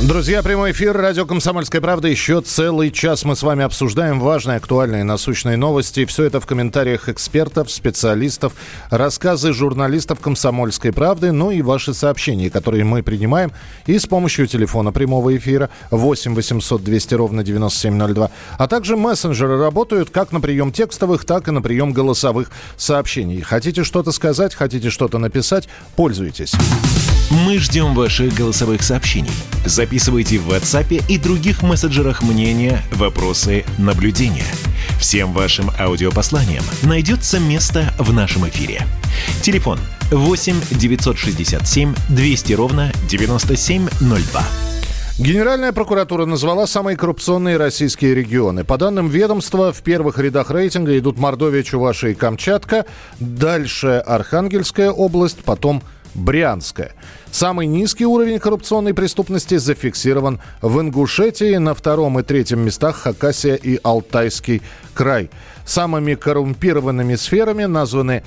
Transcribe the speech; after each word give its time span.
Друзья, 0.00 0.44
прямой 0.44 0.70
эфир 0.70 0.96
радио 0.96 1.26
«Комсомольская 1.26 1.80
правда». 1.80 2.06
Еще 2.06 2.40
целый 2.40 2.92
час 2.92 3.24
мы 3.24 3.34
с 3.34 3.42
вами 3.42 3.64
обсуждаем 3.64 4.20
важные, 4.20 4.58
актуальные, 4.58 5.02
насущные 5.02 5.56
новости. 5.56 6.04
Все 6.04 6.22
это 6.22 6.40
в 6.40 6.46
комментариях 6.46 7.08
экспертов, 7.08 7.68
специалистов, 7.68 8.52
рассказы 8.90 9.52
журналистов 9.52 10.20
«Комсомольской 10.20 10.92
правды», 10.92 11.32
ну 11.32 11.50
и 11.50 11.62
ваши 11.62 11.94
сообщения, 11.94 12.48
которые 12.48 12.84
мы 12.84 13.02
принимаем 13.02 13.50
и 13.86 13.98
с 13.98 14.06
помощью 14.06 14.46
телефона 14.46 14.92
прямого 14.92 15.36
эфира 15.36 15.68
8 15.90 16.32
800 16.32 16.84
200 16.84 17.14
ровно 17.14 17.42
9702. 17.42 18.30
А 18.56 18.68
также 18.68 18.96
мессенджеры 18.96 19.58
работают 19.58 20.10
как 20.10 20.30
на 20.30 20.40
прием 20.40 20.70
текстовых, 20.70 21.24
так 21.24 21.48
и 21.48 21.50
на 21.50 21.60
прием 21.60 21.92
голосовых 21.92 22.52
сообщений. 22.76 23.40
Хотите 23.40 23.82
что-то 23.82 24.12
сказать, 24.12 24.54
хотите 24.54 24.90
что-то 24.90 25.18
написать, 25.18 25.68
пользуйтесь. 25.96 26.54
Мы 27.30 27.58
ждем 27.58 27.94
ваших 27.94 28.32
голосовых 28.34 28.82
сообщений. 28.82 29.30
Записывайте 29.88 30.38
в 30.38 30.50
WhatsApp 30.50 31.02
и 31.08 31.16
других 31.16 31.62
мессенджерах 31.62 32.22
мнения, 32.22 32.82
вопросы, 32.92 33.64
наблюдения. 33.78 34.44
Всем 35.00 35.32
вашим 35.32 35.70
аудиопосланиям 35.78 36.62
найдется 36.82 37.40
место 37.40 37.94
в 37.96 38.12
нашем 38.12 38.46
эфире. 38.50 38.82
Телефон 39.40 39.78
8 40.10 40.60
967 40.72 41.94
200 42.10 42.52
ровно 42.52 42.92
9702. 43.08 44.42
Генеральная 45.18 45.72
прокуратура 45.72 46.26
назвала 46.26 46.66
самые 46.66 46.96
коррупционные 46.96 47.56
российские 47.56 48.14
регионы. 48.14 48.64
По 48.64 48.76
данным 48.76 49.08
ведомства, 49.08 49.72
в 49.72 49.82
первых 49.82 50.18
рядах 50.18 50.50
рейтинга 50.50 50.96
идут 50.98 51.18
Мордовия, 51.18 51.62
Чувашия 51.62 52.10
и 52.10 52.14
Камчатка. 52.14 52.84
Дальше 53.18 54.02
Архангельская 54.06 54.92
область, 54.92 55.38
потом 55.38 55.82
Брянская. 56.14 56.92
Самый 57.30 57.66
низкий 57.66 58.06
уровень 58.06 58.38
коррупционной 58.38 58.94
преступности 58.94 59.56
зафиксирован 59.56 60.40
в 60.62 60.80
Ингушетии, 60.80 61.56
на 61.56 61.74
втором 61.74 62.18
и 62.18 62.22
третьем 62.22 62.60
местах 62.60 62.96
Хакасия 62.96 63.54
и 63.54 63.78
Алтайский 63.82 64.62
край. 64.94 65.30
Самыми 65.64 66.14
коррумпированными 66.14 67.14
сферами 67.14 67.64
названы 67.64 68.22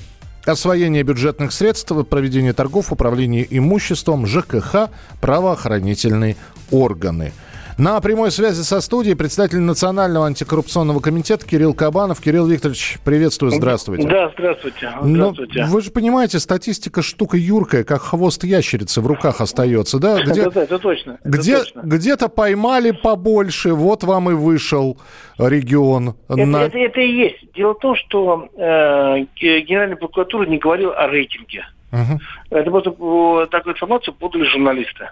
освоение 0.46 1.04
бюджетных 1.04 1.52
средств, 1.52 1.92
проведение 2.10 2.54
торгов, 2.54 2.92
управление 2.92 3.46
имуществом, 3.50 4.26
ЖКХ, 4.26 4.90
правоохранительные 5.20 6.36
органы– 6.72 7.32
на 7.78 8.00
прямой 8.02 8.32
связи 8.32 8.62
со 8.62 8.82
студией 8.82 9.16
представитель 9.16 9.60
Национального 9.60 10.28
антикоррупционного 10.28 11.00
комитета 11.00 11.46
Кирилл 11.48 11.74
Кабанов. 11.74 12.22
Кирилл 12.22 12.48
Викторович, 12.48 13.00
приветствую, 13.04 13.52
здравствуйте. 13.52 14.08
Да, 14.08 14.32
здравствуйте. 14.38 14.92
Ну, 15.02 15.16
здравствуйте. 15.16 15.62
Но 15.62 15.68
вы 15.68 15.82
же 15.82 15.92
понимаете, 15.92 16.40
статистика 16.40 17.02
штука 17.02 17.38
юркая, 17.38 17.84
как 17.84 18.02
хвост 18.02 18.44
ящерицы 18.44 19.02
в 19.02 19.08
руках 19.08 19.42
остается, 19.42 20.00
да? 20.00 20.22
Где, 20.26 20.42
это, 20.42 20.62
это 20.62 20.80
точно. 20.80 21.20
Где, 21.24 21.54
это 21.54 21.64
точно. 21.64 21.82
Где-то 21.84 22.30
поймали 22.30 22.92
побольше, 22.92 23.74
вот 23.74 24.04
вам 24.04 24.30
и 24.30 24.34
вышел 24.34 24.98
регион. 25.38 26.16
Это, 26.30 26.46
на... 26.46 26.58
это, 26.64 26.78
это 26.78 27.02
и 27.02 27.12
есть. 27.12 27.52
Дело 27.56 27.74
в 27.74 27.80
том, 27.80 27.96
что 27.96 28.50
э, 28.56 29.26
Генеральная 29.36 29.98
прокуратура 29.98 30.46
не 30.46 30.58
говорила 30.58 30.94
о 30.94 31.08
рейтинге. 31.08 31.66
Угу. 31.92 32.20
Это 32.52 32.72
просто 32.72 32.90
э, 32.92 33.48
такую 33.52 33.74
информацию 33.76 34.14
подали 34.14 34.44
журналисты. 34.46 35.10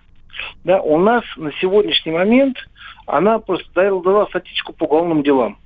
Да, 0.64 0.82
у 0.82 0.98
нас 0.98 1.24
на 1.38 1.52
сегодняшний 1.54 2.12
момент 2.12 2.58
она 3.06 3.40
просто 3.40 3.70
дала, 3.74 4.28
статистику 4.28 4.74
по 4.74 4.84
уголовным 4.84 5.24
делам, 5.24 5.58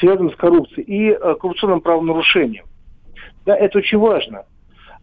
связанным 0.00 0.32
с 0.32 0.36
коррупцией 0.36 0.84
и 0.84 1.10
э, 1.10 1.34
коррупционным 1.40 1.80
правонарушением. 1.80 2.64
Да, 3.44 3.56
это 3.56 3.78
очень 3.78 3.98
важно. 3.98 4.44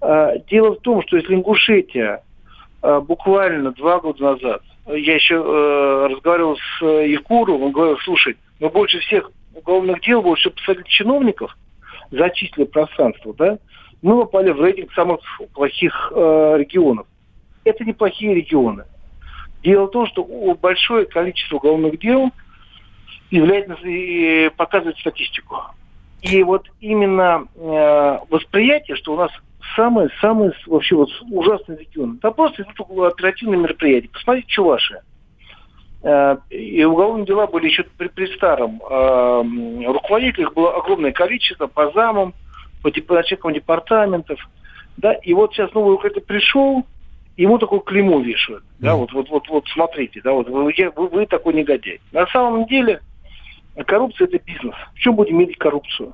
Э, 0.01 0.35
дело 0.49 0.75
в 0.75 0.81
том, 0.81 1.01
что 1.03 1.17
если 1.17 1.33
Ингушетия 1.33 2.23
э, 2.81 2.99
буквально 2.99 3.71
два 3.71 3.99
года 3.99 4.23
назад, 4.23 4.61
я 4.87 5.15
еще 5.15 5.35
э, 5.35 6.07
разговаривал 6.11 6.57
с 6.57 6.81
э, 6.81 7.09
Якуровым, 7.09 7.63
он 7.63 7.71
говорил, 7.71 7.97
слушай, 7.99 8.37
мы 8.59 8.69
больше 8.69 8.99
всех 8.99 9.31
уголовных 9.53 10.01
дел, 10.01 10.21
больше 10.21 10.49
посадили 10.49 10.85
чиновников, 10.87 11.55
зачислили 12.11 12.65
пространство, 12.65 13.33
да, 13.33 13.57
мы 14.01 14.19
попали 14.19 14.51
в 14.51 14.61
рейтинг 14.61 14.91
самых 14.93 15.19
плохих 15.53 16.11
э, 16.13 16.55
регионов 16.57 17.07
это 17.63 17.83
неплохие 17.83 18.33
регионы. 18.33 18.85
Дело 19.63 19.87
в 19.87 19.91
том, 19.91 20.07
что 20.07 20.23
большое 20.61 21.05
количество 21.05 21.57
уголовных 21.57 21.99
дел 21.99 22.31
является, 23.31 23.75
показывает 24.57 24.97
статистику. 24.97 25.57
И 26.21 26.41
вот 26.43 26.67
именно 26.79 27.47
э, 27.55 28.17
восприятие, 28.29 28.95
что 28.95 29.13
у 29.13 29.17
нас 29.17 29.31
самые-самые 29.75 30.53
вообще 30.67 30.95
вот 30.95 31.09
ужасные 31.29 31.79
регионы. 31.79 32.17
Там 32.19 32.33
просто 32.33 32.63
идут 32.63 32.79
оперативные 33.11 33.59
мероприятия. 33.59 34.09
Посмотрите, 34.09 34.47
Чувашия. 34.47 35.03
Э, 36.03 36.37
и 36.49 36.83
уголовные 36.83 37.25
дела 37.25 37.47
были 37.47 37.67
еще 37.67 37.83
при, 37.97 38.07
при 38.07 38.27
старом 38.35 38.81
э, 38.89 39.85
руководителе, 39.87 40.43
их 40.43 40.53
было 40.53 40.75
огромное 40.75 41.11
количество 41.11 41.67
по 41.67 41.91
замам, 41.91 42.33
по 42.81 42.89
начальникам 42.89 43.53
департаментов. 43.53 44.39
Да, 44.97 45.13
и 45.13 45.33
вот 45.33 45.53
сейчас 45.53 45.73
новый 45.73 45.91
руководитель 45.91 46.25
пришел, 46.25 46.85
ему 47.37 47.57
такое 47.57 47.79
клеймо 47.79 48.19
вешают. 48.19 48.63
Да, 48.79 48.95
вот, 48.95 49.11
вот, 49.13 49.29
вот, 49.29 49.47
вот 49.49 49.67
смотрите, 49.69 50.21
да, 50.23 50.33
вот 50.33 50.47
вы, 50.49 50.63
вы, 50.63 51.07
вы 51.07 51.25
такой 51.25 51.53
негодяй. 51.53 51.99
На 52.11 52.27
самом 52.27 52.65
деле 52.65 53.01
коррупция 53.85 54.27
это 54.27 54.39
бизнес. 54.39 54.75
В 54.93 54.99
чем 54.99 55.15
будем 55.15 55.37
мерить 55.37 55.57
коррупцию? 55.57 56.13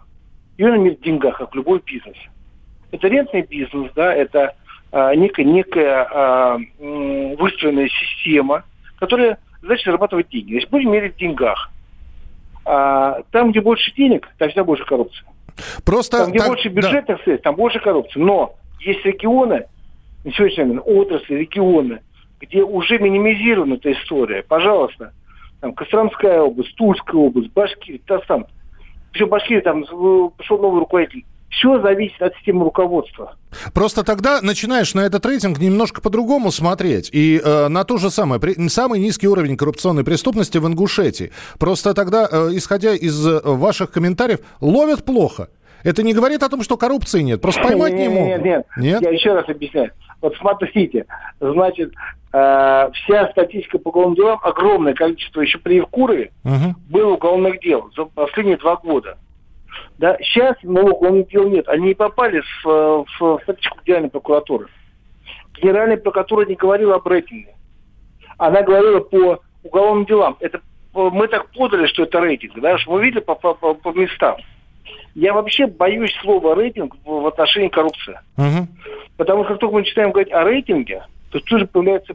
Ее 0.57 0.67
надо 0.67 0.79
мерить 0.79 0.99
в 0.99 1.03
деньгах, 1.03 1.37
как 1.37 1.55
любой 1.55 1.81
бизнес. 1.85 2.17
Это 2.91 3.07
рентный 3.07 3.43
бизнес, 3.43 3.91
да, 3.95 4.13
это 4.13 4.55
а, 4.91 5.13
некая, 5.15 5.43
некая 5.43 6.07
а, 6.09 6.57
выстроенная 6.79 7.89
система, 7.89 8.63
которая 8.97 9.37
значит 9.61 9.85
зарабатывать 9.85 10.29
деньги. 10.29 10.53
Значит, 10.53 10.69
будем 10.69 10.91
мерить 10.91 11.15
в 11.15 11.19
деньгах. 11.19 11.69
А, 12.65 13.21
там, 13.31 13.51
где 13.51 13.61
больше 13.61 13.93
денег, 13.93 14.27
там 14.37 14.49
всегда 14.49 14.63
больше 14.63 14.85
коррупции. 14.85 15.25
Просто 15.85 16.19
там, 16.19 16.29
где 16.29 16.39
так, 16.39 16.47
больше 16.47 16.69
бюджетных 16.69 17.17
да. 17.17 17.23
средств, 17.23 17.43
там 17.43 17.55
больше 17.55 17.79
коррупции. 17.79 18.19
Но 18.19 18.55
есть 18.79 19.03
регионы, 19.05 19.65
на 20.23 20.31
сегодняшний 20.31 20.63
момент 20.65 20.83
отрасли, 20.85 21.35
регионы, 21.35 22.01
где 22.39 22.63
уже 22.63 22.99
минимизирована 22.99 23.75
эта 23.75 23.91
история. 23.93 24.43
Пожалуйста, 24.43 25.13
там 25.61 25.73
Костромская 25.73 26.41
область, 26.41 26.75
Тульская 26.75 27.21
область, 27.21 27.51
Башкирия, 27.53 27.99
Татарстан. 28.05 28.45
Все, 29.13 29.25
Башкирия, 29.25 29.61
там 29.61 29.83
пришел 29.83 30.59
новый 30.59 30.79
руководитель. 30.79 31.25
Все 31.49 31.81
зависит 31.81 32.21
от 32.21 32.35
системы 32.35 32.63
руководства. 32.63 33.35
Просто 33.73 34.03
тогда 34.03 34.39
начинаешь 34.41 34.93
на 34.93 35.01
этот 35.01 35.25
рейтинг 35.25 35.57
немножко 35.59 35.99
по-другому 35.99 36.51
смотреть. 36.51 37.09
И 37.11 37.41
э, 37.43 37.67
на 37.69 37.83
то 37.83 37.97
же 37.97 38.11
самое. 38.11 38.39
При, 38.39 38.53
самый 38.69 38.99
низкий 38.99 39.27
уровень 39.27 39.57
коррупционной 39.57 40.03
преступности 40.03 40.59
в 40.59 40.67
Ингушетии. 40.67 41.31
Просто 41.57 41.95
тогда, 41.95 42.29
э, 42.31 42.49
исходя 42.53 42.93
из 42.93 43.25
э, 43.25 43.41
ваших 43.43 43.91
комментариев, 43.91 44.39
ловят 44.61 45.03
плохо. 45.05 45.49
Это 45.83 46.03
не 46.03 46.13
говорит 46.13 46.43
о 46.43 46.49
том, 46.49 46.63
что 46.63 46.77
коррупции 46.77 47.21
нет. 47.21 47.41
Просто 47.41 47.61
поймать 47.61 47.93
нет, 47.93 48.01
не 48.01 48.09
могут. 48.09 48.29
Нет, 48.29 48.43
нет, 48.43 48.65
нет. 48.77 49.01
Я 49.01 49.09
еще 49.09 49.33
раз 49.33 49.47
объясняю. 49.47 49.91
Вот 50.21 50.35
смотрите, 50.37 51.05
значит, 51.39 51.93
э, 52.33 52.89
вся 52.93 53.29
статистика 53.31 53.79
по 53.79 53.89
уголовным 53.89 54.15
делам, 54.15 54.39
огромное 54.43 54.93
количество 54.93 55.41
еще 55.41 55.57
при 55.59 55.75
Евкурове 55.75 56.31
угу. 56.43 56.75
было 56.89 57.13
уголовных 57.13 57.61
дел 57.61 57.89
за 57.95 58.05
последние 58.05 58.57
два 58.57 58.75
года. 58.75 59.17
Да, 59.97 60.17
сейчас 60.21 60.57
новых 60.63 60.97
уголовных 60.97 61.29
дел 61.29 61.49
нет. 61.49 61.67
Они 61.69 61.87
не 61.87 61.93
попали 61.93 62.41
в, 62.63 63.05
в 63.19 63.39
статистику 63.43 63.79
Генеральной 63.85 64.09
прокуратуры. 64.09 64.67
Генеральная 65.61 65.97
прокуратура 65.97 66.45
не 66.45 66.55
говорила 66.55 66.95
об 66.95 67.07
рейтинге. 67.07 67.55
Она 68.37 68.61
говорила 68.61 68.99
по 68.99 69.41
уголовным 69.63 70.05
делам. 70.05 70.37
Это 70.39 70.61
мы 70.93 71.27
так 71.27 71.49
подали, 71.51 71.87
что 71.87 72.03
это 72.03 72.19
рейтинг, 72.19 72.59
да, 72.59 72.77
что 72.77 72.91
мы 72.91 73.03
видели 73.03 73.21
по, 73.21 73.35
по, 73.35 73.53
по 73.53 73.91
местам. 73.91 74.37
Я 75.15 75.33
вообще 75.33 75.67
боюсь 75.67 76.15
слова 76.21 76.55
рейтинг 76.55 76.95
в 77.03 77.27
отношении 77.27 77.69
коррупции. 77.69 78.19
Угу. 78.37 78.67
Потому 79.17 79.43
что 79.43 79.53
как 79.53 79.59
только 79.59 79.73
мы 79.73 79.81
начинаем 79.81 80.11
говорить 80.11 80.31
о 80.31 80.43
рейтинге, 80.43 81.03
то 81.31 81.39
тут 81.39 81.59
же 81.59 81.67
появляется 81.67 82.13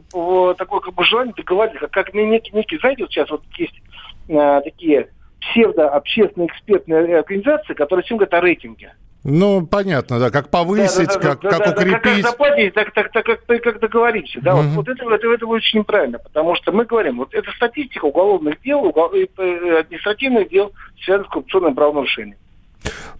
такое 0.57 0.79
как 0.79 0.93
бы 0.93 1.03
желание 1.03 1.33
договориться, 1.35 1.87
как, 1.87 2.13
некий, 2.13 2.51
некий, 2.53 2.77
знаете, 2.77 3.03
вот 3.03 3.11
сейчас 3.11 3.29
вот 3.29 3.43
есть 3.57 3.81
а, 4.29 4.61
такие 4.61 5.09
псевдо-общественные 5.39 6.47
экспертные 6.47 7.19
организации, 7.19 7.73
которые 7.73 8.03
всем 8.03 8.17
говорят 8.17 8.33
о 8.33 8.41
рейтинге. 8.41 8.93
Ну, 9.27 9.65
понятно, 9.65 10.19
да, 10.19 10.29
как 10.29 10.49
повысить, 10.49 11.07
да, 11.07 11.13
да, 11.15 11.19
как, 11.19 11.41
да, 11.41 11.49
как 11.49 11.59
да, 11.59 11.71
укрепить. 11.71 11.93
Как, 11.93 12.03
как 12.03 12.31
заплатить, 12.31 12.73
так, 12.75 12.91
так, 12.91 13.11
так, 13.11 13.25
как, 13.25 13.63
как 13.63 13.79
договоримся. 13.79 14.39
Да, 14.41 14.55
угу. 14.55 14.63
вот, 14.63 14.75
вот 14.75 14.89
это, 14.89 15.15
это, 15.15 15.33
это 15.33 15.47
очень 15.47 15.79
неправильно, 15.79 16.19
потому 16.19 16.55
что 16.55 16.71
мы 16.71 16.85
говорим, 16.85 17.17
вот 17.17 17.33
это 17.33 17.49
статистика 17.53 18.05
уголовных 18.05 18.61
дел, 18.61 18.83
угол, 18.83 19.11
э, 19.13 19.79
административных 19.79 20.49
дел, 20.49 20.71
связанных 21.03 21.27
с 21.27 21.31
коррупционным 21.31 21.73
правонарушением. 21.73 22.37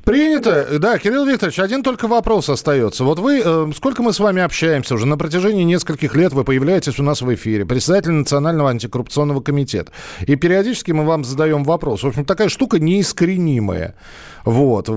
Принято. 0.05 0.79
Да, 0.79 0.99
Кирилл 0.99 1.25
Викторович, 1.25 1.59
один 1.59 1.81
только 1.81 2.07
вопрос 2.07 2.47
остается. 2.49 3.03
Вот 3.03 3.17
вы, 3.17 3.41
э, 3.43 3.65
сколько 3.75 4.03
мы 4.03 4.13
с 4.13 4.19
вами 4.19 4.43
общаемся 4.43 4.93
уже, 4.93 5.07
на 5.07 5.17
протяжении 5.17 5.63
нескольких 5.63 6.15
лет 6.15 6.31
вы 6.31 6.43
появляетесь 6.43 6.99
у 6.99 7.03
нас 7.03 7.23
в 7.23 7.33
эфире, 7.33 7.65
председатель 7.65 8.11
Национального 8.11 8.69
антикоррупционного 8.69 9.41
комитета. 9.41 9.91
И 10.27 10.35
периодически 10.35 10.91
мы 10.91 11.05
вам 11.05 11.23
задаем 11.23 11.63
вопрос. 11.63 12.03
В 12.03 12.07
общем, 12.07 12.23
такая 12.23 12.49
штука 12.49 12.77
неискоренимая. 12.79 13.95
Вот. 14.43 14.89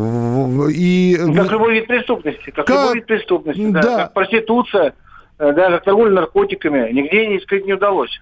И... 0.70 1.16
Как 1.34 1.52
любой 1.52 1.74
вид 1.74 1.86
преступности. 1.86 2.50
Как, 2.50 2.66
как... 2.66 2.76
любой 2.76 2.94
вид 2.96 3.06
преступности, 3.06 3.70
да. 3.70 3.82
да. 3.82 3.96
Как 3.96 4.12
проституция, 4.12 4.92
э, 5.38 5.52
да, 5.54 5.70
как 5.70 5.84
торговля 5.84 6.12
наркотиками. 6.12 6.92
Нигде 6.92 7.28
не 7.28 7.38
искать 7.38 7.64
не 7.64 7.72
удалось. 7.72 8.20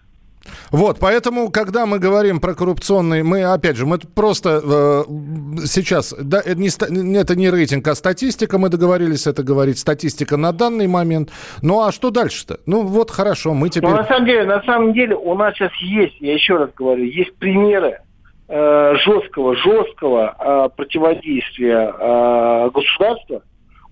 Вот, 0.71 0.99
поэтому, 1.01 1.51
когда 1.51 1.87
мы 1.87 1.99
говорим 1.99 2.41
про 2.41 2.55
коррупционные, 2.55 3.23
мы, 3.23 3.45
опять 3.45 3.77
же, 3.77 3.87
мы 3.87 3.99
просто 3.99 4.61
э, 4.63 5.05
сейчас, 5.67 6.15
да, 6.19 6.41
это 6.41 6.57
не, 6.57 7.17
это 7.19 7.37
не 7.37 7.51
рейтинг, 7.51 7.87
а 7.89 7.95
статистика, 7.95 8.59
мы 8.59 8.69
договорились 8.69 9.27
это 9.27 9.43
говорить, 9.43 9.79
статистика 9.79 10.37
на 10.37 10.53
данный 10.53 10.87
момент. 10.87 11.31
Ну, 11.63 11.83
а 11.83 11.93
что 11.93 12.11
дальше-то? 12.11 12.61
Ну, 12.67 12.83
вот 12.83 13.11
хорошо, 13.11 13.55
мы 13.55 13.69
теперь... 13.69 13.91
Ну, 13.91 13.97
на 13.97 14.05
самом 14.05 14.27
деле, 14.27 14.45
на 14.45 14.63
самом 14.63 14.93
деле, 14.93 15.17
у 15.17 15.35
нас 15.35 15.55
сейчас 15.55 15.73
есть, 15.81 16.17
я 16.21 16.35
еще 16.35 16.57
раз 16.57 16.71
говорю, 16.77 17.05
есть 17.05 17.35
примеры 17.37 18.01
э, 18.49 18.95
жесткого, 19.05 19.57
жесткого 19.57 20.35
э, 20.39 20.69
противодействия 20.77 21.93
э, 21.99 22.71
государства. 22.73 23.43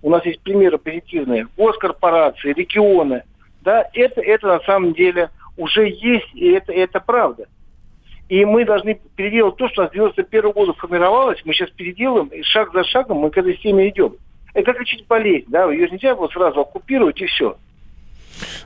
У 0.03 0.11
нас 0.11 0.25
есть 0.27 0.41
примеры 0.41 0.79
позитивные. 0.79 1.47
Госкорпорации, 1.57 2.53
регионы. 2.53 3.23
Да, 3.63 3.87
это, 3.95 4.21
это 4.21 4.47
на 4.47 4.61
самом 4.61 4.93
деле 4.93 5.31
уже 5.57 5.89
есть, 5.89 6.29
и 6.35 6.51
это, 6.51 6.73
это 6.73 7.01
правда. 7.01 7.47
И 8.29 8.45
мы 8.45 8.65
должны 8.65 9.01
переделать 9.17 9.57
то, 9.57 9.69
что 9.69 9.83
у 9.83 9.85
нас 9.85 9.93
с 9.93 9.95
91 9.95 10.51
года 10.53 10.73
формировалось, 10.73 11.43
мы 11.45 11.53
сейчас 11.53 11.71
переделаем, 11.71 12.29
и 12.29 12.43
шаг 12.43 12.73
за 12.73 12.85
шагом 12.85 13.19
мы 13.19 13.31
к 13.31 13.37
этой 13.37 13.55
теме 13.57 13.89
идем. 13.89 14.15
Это 14.55 14.73
как 14.73 14.81
лечить 14.81 15.07
болезнь, 15.07 15.47
да, 15.49 15.71
ее 15.71 15.89
нельзя 15.91 16.15
вот 16.15 16.33
сразу 16.33 16.61
оккупировать 16.61 17.21
и 17.21 17.27
все. 17.27 17.57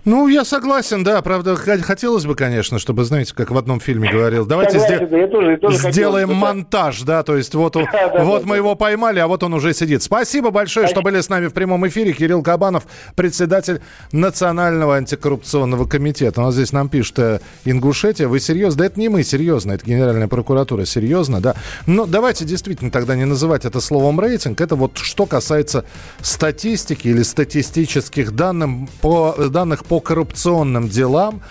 Ну, 0.05 0.29
я 0.29 0.45
согласен, 0.45 1.05
да. 1.05 1.21
Правда, 1.23 1.57
хотелось 1.57 2.25
бы, 2.25 2.35
конечно, 2.35 2.79
чтобы, 2.79 3.05
знаете, 3.05 3.35
как 3.35 3.51
в 3.51 3.59
одном 3.59 3.81
фильме 3.81 4.11
говорил, 4.11 4.47
давайте 4.47 4.81
согласен, 4.81 5.07
сде... 5.07 5.21
я 5.21 5.27
тоже, 5.29 5.51
я 5.53 5.57
тоже 5.59 5.77
сделаем 5.93 6.29
хотел, 6.29 6.41
монтаж, 6.41 7.03
да, 7.03 7.23
то 7.23 7.37
есть 7.37 7.55
вот, 7.55 7.77
вот 8.19 8.45
мы 8.45 8.57
его 8.57 8.75
поймали, 8.75 9.19
а 9.19 9.27
вот 9.27 9.43
он 9.43 9.55
уже 9.55 9.73
сидит. 9.75 10.03
Спасибо 10.03 10.51
большое, 10.51 10.87
что 10.87 11.03
были 11.03 11.21
с 11.21 11.29
нами 11.29 11.47
в 11.47 11.53
прямом 11.53 11.87
эфире. 11.89 12.13
Кирилл 12.13 12.43
Кабанов, 12.43 12.85
председатель 13.17 13.81
Национального 14.13 14.97
антикоррупционного 14.97 15.87
комитета. 15.87 16.41
У 16.41 16.45
нас 16.45 16.55
здесь 16.55 16.73
нам 16.73 16.89
пишет 16.89 17.19
э, 17.19 17.41
Ингушетия. 17.65 18.29
Вы 18.29 18.41
серьезно? 18.41 18.79
Да 18.79 18.87
это 18.87 19.01
не 19.01 19.09
мы, 19.09 19.23
серьезно, 19.23 19.73
это 19.73 19.85
Генеральная 19.85 20.29
прокуратура, 20.29 20.85
серьезно, 20.85 21.41
да. 21.41 21.55
Но 21.87 22.07
давайте 22.07 22.45
действительно 22.45 22.91
тогда 22.91 23.17
не 23.17 23.25
называть 23.25 23.65
это 23.65 23.81
словом 23.81 24.21
рейтинг. 24.21 24.61
Это 24.61 24.77
вот 24.77 24.99
что 24.99 25.27
касается 25.27 25.85
статистики 26.21 27.09
или 27.09 27.23
статистических 27.23 28.33
данных 28.33 28.91
по 29.01 29.35
данных 29.69 29.85
по 29.85 30.01
коррупционным 30.01 30.89
делам, 30.89 31.43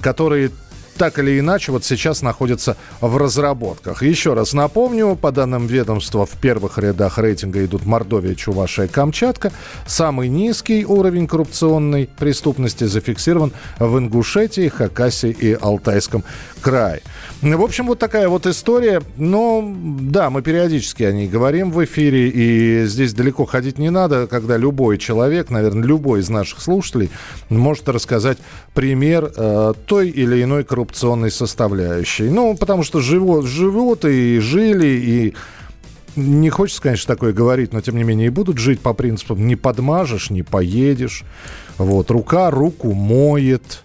которые 0.00 0.50
так 0.96 1.18
или 1.18 1.38
иначе 1.38 1.72
вот 1.72 1.84
сейчас 1.84 2.22
находятся 2.22 2.76
в 3.00 3.16
разработках. 3.16 4.02
Еще 4.02 4.34
раз 4.34 4.52
напомню, 4.52 5.16
по 5.16 5.32
данным 5.32 5.66
ведомства, 5.66 6.26
в 6.26 6.32
первых 6.32 6.78
рядах 6.78 7.18
рейтинга 7.18 7.64
идут 7.64 7.86
Мордовия, 7.86 8.34
Чувашия, 8.34 8.88
Камчатка. 8.88 9.52
Самый 9.86 10.28
низкий 10.28 10.84
уровень 10.84 11.26
коррупционной 11.26 12.08
преступности 12.18 12.84
зафиксирован 12.84 13.52
в 13.78 13.98
Ингушетии, 13.98 14.68
Хакасии 14.68 15.30
и 15.30 15.56
Алтайском 15.60 16.24
крае. 16.60 17.02
В 17.40 17.62
общем, 17.62 17.86
вот 17.86 17.98
такая 17.98 18.28
вот 18.28 18.46
история. 18.46 19.02
Но 19.16 19.64
да, 20.00 20.30
мы 20.30 20.42
периодически 20.42 21.02
о 21.02 21.12
ней 21.12 21.28
говорим 21.28 21.70
в 21.70 21.84
эфире, 21.84 22.28
и 22.28 22.84
здесь 22.86 23.14
далеко 23.14 23.46
ходить 23.46 23.78
не 23.78 23.90
надо, 23.90 24.26
когда 24.26 24.56
любой 24.56 24.98
человек, 24.98 25.50
наверное, 25.50 25.84
любой 25.84 26.20
из 26.20 26.28
наших 26.28 26.60
слушателей 26.60 27.10
может 27.48 27.88
рассказать 27.88 28.38
пример 28.74 29.32
э, 29.34 29.72
той 29.86 30.08
или 30.08 30.42
иной 30.42 30.64
коррупции 30.64 30.81
коррупционной 30.82 31.30
составляющей. 31.30 32.28
Ну, 32.28 32.56
потому 32.56 32.82
что 32.82 33.00
живут, 33.00 33.46
живут 33.46 34.04
и 34.04 34.38
жили, 34.40 34.86
и 34.86 35.34
не 36.16 36.50
хочется, 36.50 36.82
конечно, 36.82 37.14
такое 37.14 37.32
говорить, 37.32 37.72
но 37.72 37.80
тем 37.80 37.96
не 37.96 38.04
менее 38.04 38.26
и 38.26 38.30
будут 38.30 38.58
жить 38.58 38.80
по 38.80 38.92
принципам 38.92 39.46
не 39.46 39.56
подмажешь, 39.56 40.30
не 40.30 40.42
поедешь. 40.42 41.24
Вот, 41.78 42.10
рука 42.10 42.50
руку 42.50 42.92
моет. 42.92 43.84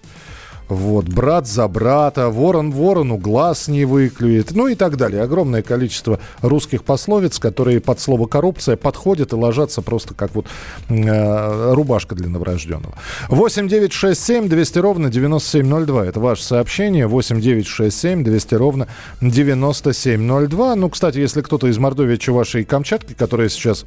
Вот, 0.70 1.06
брат 1.06 1.48
за 1.48 1.68
брата, 1.68 2.30
ворон 2.30 2.72
ворону 2.72 3.18
глаз 3.18 3.68
не 3.68 3.86
выклюет, 3.86 4.52
ну 4.52 4.68
и 4.68 4.76
так 4.76 4.98
далее. 4.98 5.22
Огромное 5.22 5.62
количество 5.62 6.20
русских 6.42 6.84
пословиц, 6.84 7.40
которые 7.40 7.80
под 7.80 8.00
слово 8.00 8.28
коррупция 8.28 8.76
подходят 8.76 9.32
и 9.32 9.36
ложатся 9.36 9.82
просто 9.82 10.14
как 10.14 10.36
вот 10.36 10.48
э, 10.90 11.74
рубашка 11.74 12.16
для 12.16 12.28
новорожденного. 12.28 12.96
8 13.30 13.68
9 13.68 13.94
6 13.94 14.22
7 14.22 14.50
200 14.50 14.80
ровно 14.80 15.10
9702. 15.10 16.06
Это 16.06 16.20
ваше 16.20 16.44
сообщение. 16.44 17.08
8 17.08 17.40
9 17.40 17.66
6 17.66 17.98
7 17.98 18.24
200 18.24 18.56
ровно 18.56 18.88
9702. 19.22 20.76
Ну, 20.76 20.90
кстати, 20.90 21.20
если 21.20 21.42
кто-то 21.42 21.68
из 21.68 21.78
Мордовии, 21.78 22.18
Чувашии 22.18 22.62
и 22.62 22.66
Камчатки, 22.66 23.14
которые 23.14 23.50
сейчас 23.50 23.86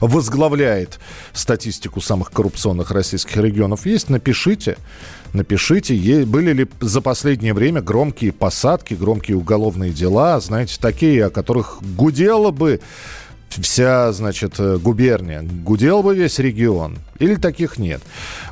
возглавляет 0.00 0.98
статистику 1.32 2.00
самых 2.00 2.30
коррупционных 2.30 2.90
российских 2.90 3.36
регионов, 3.36 3.86
есть, 3.86 4.10
напишите. 4.10 4.76
Напишите, 5.32 6.24
были 6.24 6.52
ли 6.52 6.68
за 6.80 7.00
последнее 7.00 7.54
время 7.54 7.82
громкие 7.82 8.32
посадки, 8.32 8.94
громкие 8.94 9.36
уголовные 9.36 9.92
дела, 9.92 10.38
знаете, 10.40 10.76
такие, 10.80 11.26
о 11.26 11.30
которых 11.30 11.78
гудела 11.82 12.50
бы 12.52 12.80
вся, 13.48 14.12
значит, 14.12 14.54
э, 14.58 14.78
губерния, 14.78 15.42
гудел 15.42 16.02
бы 16.02 16.14
весь 16.14 16.38
регион. 16.38 16.98
Или 17.18 17.36
таких 17.36 17.78
нет. 17.78 18.02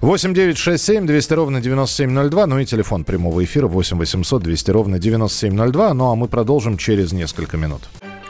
8 0.01 0.35
9 0.35 0.57
6 0.57 0.83
7 0.83 1.07
200 1.07 1.33
ровно 1.33 1.61
9702, 1.61 2.47
ну 2.47 2.59
и 2.59 2.65
телефон 2.65 3.05
прямого 3.05 3.43
эфира 3.45 3.67
8 3.67 3.99
800 3.99 4.43
200 4.43 4.71
ровно 4.71 4.99
9702. 4.99 5.95
Ну 5.95 6.11
а 6.11 6.15
мы 6.15 6.29
продолжим 6.29 6.77
через 6.77 7.13
несколько 7.13 7.57
минут. 7.57 7.83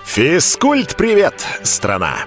Физкульт-привет, 0.04 1.34
страна! 1.62 2.26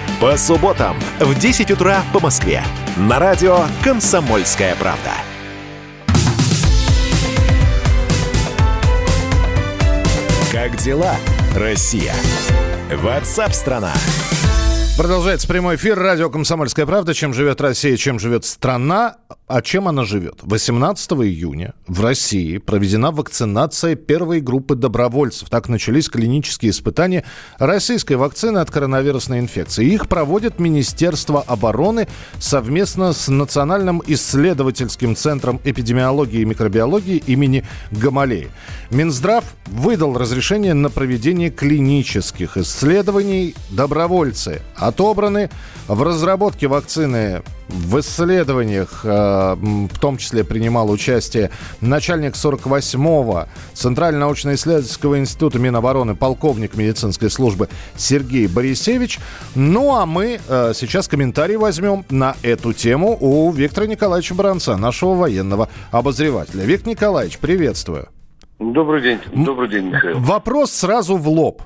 По 0.21 0.37
субботам 0.37 0.99
в 1.19 1.33
10 1.33 1.71
утра 1.71 2.03
по 2.13 2.19
Москве. 2.19 2.63
На 2.95 3.17
радио 3.17 3.61
«Комсомольская 3.83 4.75
правда». 4.75 5.13
Как 10.51 10.77
дела, 10.77 11.15
Россия? 11.55 12.13
Ватсап-страна! 12.91 13.93
Продолжается 14.97 15.47
прямой 15.47 15.77
эфир. 15.77 15.97
Радио 15.97 16.29
«Комсомольская 16.29 16.85
правда». 16.85 17.13
Чем 17.13 17.33
живет 17.33 17.61
Россия, 17.61 17.95
чем 17.95 18.19
живет 18.19 18.45
страна. 18.45 19.15
А 19.47 19.61
чем 19.61 19.87
она 19.87 20.05
живет? 20.05 20.39
18 20.43 21.11
июня 21.13 21.73
в 21.87 22.01
России 22.01 22.57
проведена 22.57 23.11
вакцинация 23.11 23.95
первой 23.95 24.41
группы 24.41 24.75
добровольцев. 24.75 25.49
Так 25.49 25.69
начались 25.69 26.09
клинические 26.09 26.71
испытания 26.71 27.25
российской 27.57 28.13
вакцины 28.13 28.59
от 28.59 28.69
коронавирусной 28.69 29.39
инфекции. 29.39 29.85
Их 29.85 30.07
проводит 30.07 30.59
Министерство 30.59 31.41
обороны 31.41 32.07
совместно 32.39 33.13
с 33.13 33.27
Национальным 33.27 34.03
исследовательским 34.05 35.15
центром 35.15 35.59
эпидемиологии 35.63 36.41
и 36.41 36.45
микробиологии 36.45 37.23
имени 37.25 37.65
Гамалеи. 37.91 38.49
Минздрав 38.89 39.43
выдал 39.67 40.17
разрешение 40.17 40.73
на 40.73 40.89
проведение 40.89 41.49
клинических 41.49 42.57
исследований. 42.57 43.55
Добровольцы 43.69 44.61
отобраны. 44.81 45.49
В 45.87 46.03
разработке 46.03 46.67
вакцины 46.67 47.41
в 47.69 47.99
исследованиях, 47.99 49.01
э, 49.03 49.55
в 49.55 49.99
том 49.99 50.17
числе 50.17 50.43
принимал 50.43 50.89
участие 50.91 51.51
начальник 51.79 52.33
48-го 52.33 53.45
Центрального 53.73 54.25
научно-исследовательского 54.25 55.19
института 55.19 55.59
Минобороны, 55.59 56.15
полковник 56.15 56.75
медицинской 56.75 57.29
службы 57.29 57.69
Сергей 57.95 58.47
Борисевич. 58.47 59.19
Ну 59.55 59.95
а 59.95 60.05
мы 60.05 60.39
э, 60.47 60.73
сейчас 60.75 61.07
комментарий 61.07 61.55
возьмем 61.55 62.05
на 62.09 62.35
эту 62.41 62.73
тему 62.73 63.17
у 63.19 63.51
Виктора 63.51 63.87
Николаевича 63.87 64.35
Бранца, 64.35 64.75
нашего 64.75 65.13
военного 65.13 65.69
обозревателя. 65.91 66.63
Виктор 66.65 66.89
Николаевич, 66.89 67.37
приветствую. 67.37 68.09
Добрый 68.59 69.01
день. 69.01 69.19
Добрый 69.33 69.69
день, 69.69 69.85
Михаил. 69.87 70.19
Вопрос 70.19 70.71
сразу 70.71 71.17
в 71.17 71.27
лоб. 71.27 71.63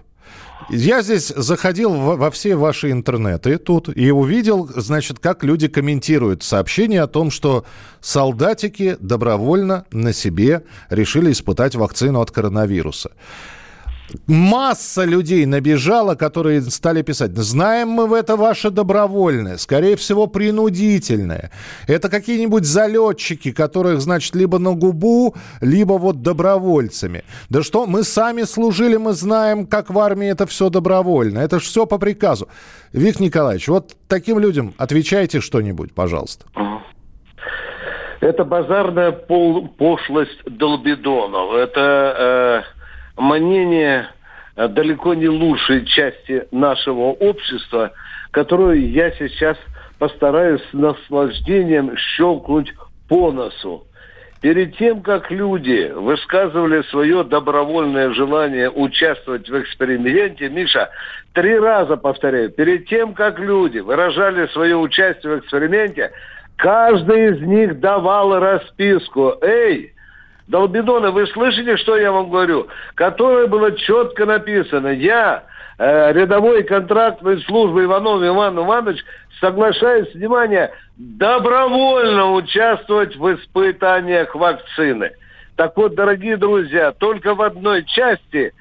Я 0.70 1.04
здесь 1.04 1.28
заходил 1.28 1.94
во, 1.94 2.32
все 2.32 2.56
ваши 2.56 2.92
интернеты 2.92 3.58
тут 3.58 3.96
и 3.96 4.10
увидел, 4.12 4.68
значит, 4.76 5.20
как 5.20 5.44
люди 5.44 5.68
комментируют 5.68 6.42
сообщение 6.42 7.04
о 7.04 7.08
том, 7.08 7.30
что 7.30 7.66
солдатики 8.02 8.98
добровольно 9.00 9.86
на 9.92 10.12
себе 10.12 10.64
решили 10.90 11.32
испытать 11.32 11.76
вакцину 11.76 12.20
от 12.20 12.32
коронавируса 12.32 13.12
масса 14.28 15.04
людей 15.04 15.46
набежала, 15.46 16.16
которые 16.16 16.62
стали 16.62 17.02
писать, 17.02 17.36
знаем 17.38 17.90
мы 17.90 18.08
в 18.08 18.14
это 18.14 18.36
ваше 18.36 18.70
добровольное, 18.70 19.58
скорее 19.58 19.96
всего, 19.96 20.28
принудительное. 20.28 21.52
Это 21.88 22.10
какие-нибудь 22.10 22.66
залетчики, 22.66 23.52
которых, 23.52 24.02
значит, 24.02 24.36
либо 24.36 24.60
на 24.60 24.74
губу, 24.74 25.36
либо 25.62 25.94
вот 25.94 26.22
добровольцами. 26.22 27.24
Да 27.50 27.64
что, 27.64 27.86
мы 27.86 28.04
сами 28.04 28.44
служили, 28.44 28.98
мы 28.98 29.14
знаем, 29.14 29.66
как 29.66 29.90
в 29.90 30.00
армии 30.00 30.28
это 30.28 30.46
все 30.46 30.70
добровольно. 30.70 31.40
Это 31.40 31.60
же 31.60 31.66
все 31.66 31.86
по 31.86 31.98
приказу. 31.98 32.48
Виктор 32.94 33.24
Николаевич, 33.24 33.68
вот 33.68 33.96
таким 34.08 34.40
людям 34.40 34.74
отвечайте 34.78 35.42
что-нибудь, 35.42 35.94
пожалуйста. 35.94 36.46
Это 38.22 38.44
базарная 38.44 39.12
пол 39.12 39.68
пошлость 39.68 40.44
долбидонов. 40.46 41.54
Это... 41.54 42.64
Э 42.72 42.76
мнение 43.18 44.08
э, 44.56 44.68
далеко 44.68 45.14
не 45.14 45.28
лучшей 45.28 45.86
части 45.86 46.48
нашего 46.52 47.12
общества, 47.12 47.92
которую 48.32 48.90
я 48.90 49.12
сейчас 49.12 49.58
постараюсь 50.00 50.62
с 50.70 50.74
наслаждением 50.74 51.96
щелкнуть 51.98 52.74
по 53.08 53.32
носу. 53.32 53.86
Перед 54.42 54.78
тем, 54.78 55.02
как 55.02 55.32
люди 55.32 55.92
высказывали 55.96 56.84
свое 56.84 57.24
добровольное 57.24 58.12
желание 58.12 58.70
участвовать 58.70 59.50
в 59.50 59.60
эксперименте, 59.60 60.50
Миша, 60.50 60.90
три 61.34 61.58
раза 61.58 61.98
повторяю, 61.98 62.52
перед 62.52 62.88
тем, 62.88 63.14
как 63.16 63.40
люди 63.40 63.80
выражали 63.80 64.46
свое 64.48 64.78
участие 64.78 65.38
в 65.38 65.40
эксперименте, 65.40 66.12
каждый 66.58 67.32
из 67.32 67.42
них 67.42 67.80
давал 67.80 68.38
расписку. 68.40 69.34
Эй, 69.42 69.95
Долбидоны, 70.48 71.10
вы 71.10 71.26
слышите, 71.28 71.76
что 71.78 71.98
я 71.98 72.12
вам 72.12 72.30
говорю? 72.30 72.68
Которое 72.94 73.48
было 73.48 73.72
четко 73.72 74.26
написано. 74.26 74.90
Я, 74.90 75.44
э, 75.80 76.14
рядовой 76.14 76.64
контрактной 76.64 77.42
службы 77.44 77.86
Иванов 77.86 78.22
Иван 78.22 78.60
Иванович, 78.60 79.04
соглашаюсь, 79.40 80.14
внимание, 80.14 80.72
добровольно 80.98 82.34
участвовать 82.34 83.16
в 83.16 83.34
испытаниях 83.34 84.36
вакцины. 84.36 85.12
Так 85.56 85.76
вот, 85.78 85.96
дорогие 85.96 86.38
друзья, 86.38 86.92
только 86.92 87.34
в 87.34 87.42
одной 87.42 87.84
части 87.84 88.54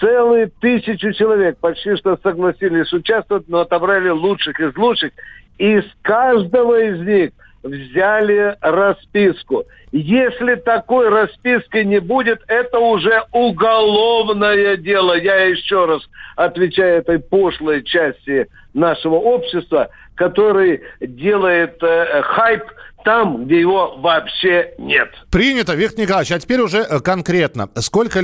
целые 0.00 0.50
тысячи 0.60 1.12
человек 1.12 1.58
почти 1.58 1.94
что 1.94 2.18
согласились 2.24 2.92
участвовать, 2.92 3.48
но 3.48 3.60
отобрали 3.60 4.08
лучших 4.08 4.58
из 4.58 4.76
лучших. 4.76 5.12
И 5.58 5.76
из 5.76 5.84
каждого 6.02 6.80
из 6.80 7.00
них– 7.06 7.30
взяли 7.62 8.56
расписку. 8.60 9.64
Если 9.92 10.54
такой 10.54 11.08
расписки 11.08 11.78
не 11.78 12.00
будет, 12.00 12.40
это 12.46 12.78
уже 12.78 13.24
уголовное 13.32 14.76
дело. 14.76 15.14
Я 15.18 15.46
еще 15.46 15.86
раз 15.86 16.02
отвечаю 16.36 16.98
этой 16.98 17.18
пошлой 17.18 17.82
части 17.82 18.46
нашего 18.72 19.16
общества, 19.16 19.90
который 20.14 20.82
делает 21.00 21.82
э, 21.82 22.22
хайп 22.22 22.62
там, 23.04 23.44
где 23.44 23.60
его 23.60 23.96
вообще 23.98 24.74
нет. 24.78 25.08
Принято, 25.30 25.74
Виктор 25.74 26.00
Николаевич. 26.00 26.32
А 26.32 26.38
теперь 26.38 26.60
уже 26.60 26.78
э, 26.78 27.00
конкретно. 27.00 27.68
Сколько 27.76 28.22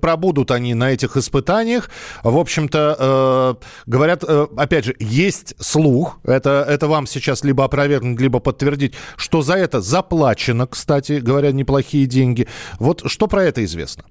пробудут 0.00 0.50
они 0.50 0.74
на 0.74 0.90
этих 0.90 1.16
испытаниях? 1.16 1.90
В 2.22 2.36
общем-то, 2.38 2.96
э, 2.98 3.54
говорят, 3.86 4.24
э, 4.26 4.46
опять 4.56 4.84
же, 4.84 4.96
есть 4.98 5.54
слух, 5.58 6.18
это, 6.24 6.64
это 6.68 6.88
вам 6.88 7.06
сейчас 7.06 7.44
либо 7.44 7.64
опровергнуть, 7.64 8.20
либо 8.20 8.40
подтвердить, 8.40 8.94
что 9.16 9.42
за 9.42 9.54
это 9.54 9.80
заплачено, 9.80 10.66
кстати 10.66 11.20
говоря, 11.20 11.52
неплохие 11.52 12.06
деньги. 12.06 12.48
Вот 12.78 13.02
что 13.06 13.26
про 13.26 13.44
это 13.44 13.64
известно? 13.64 14.04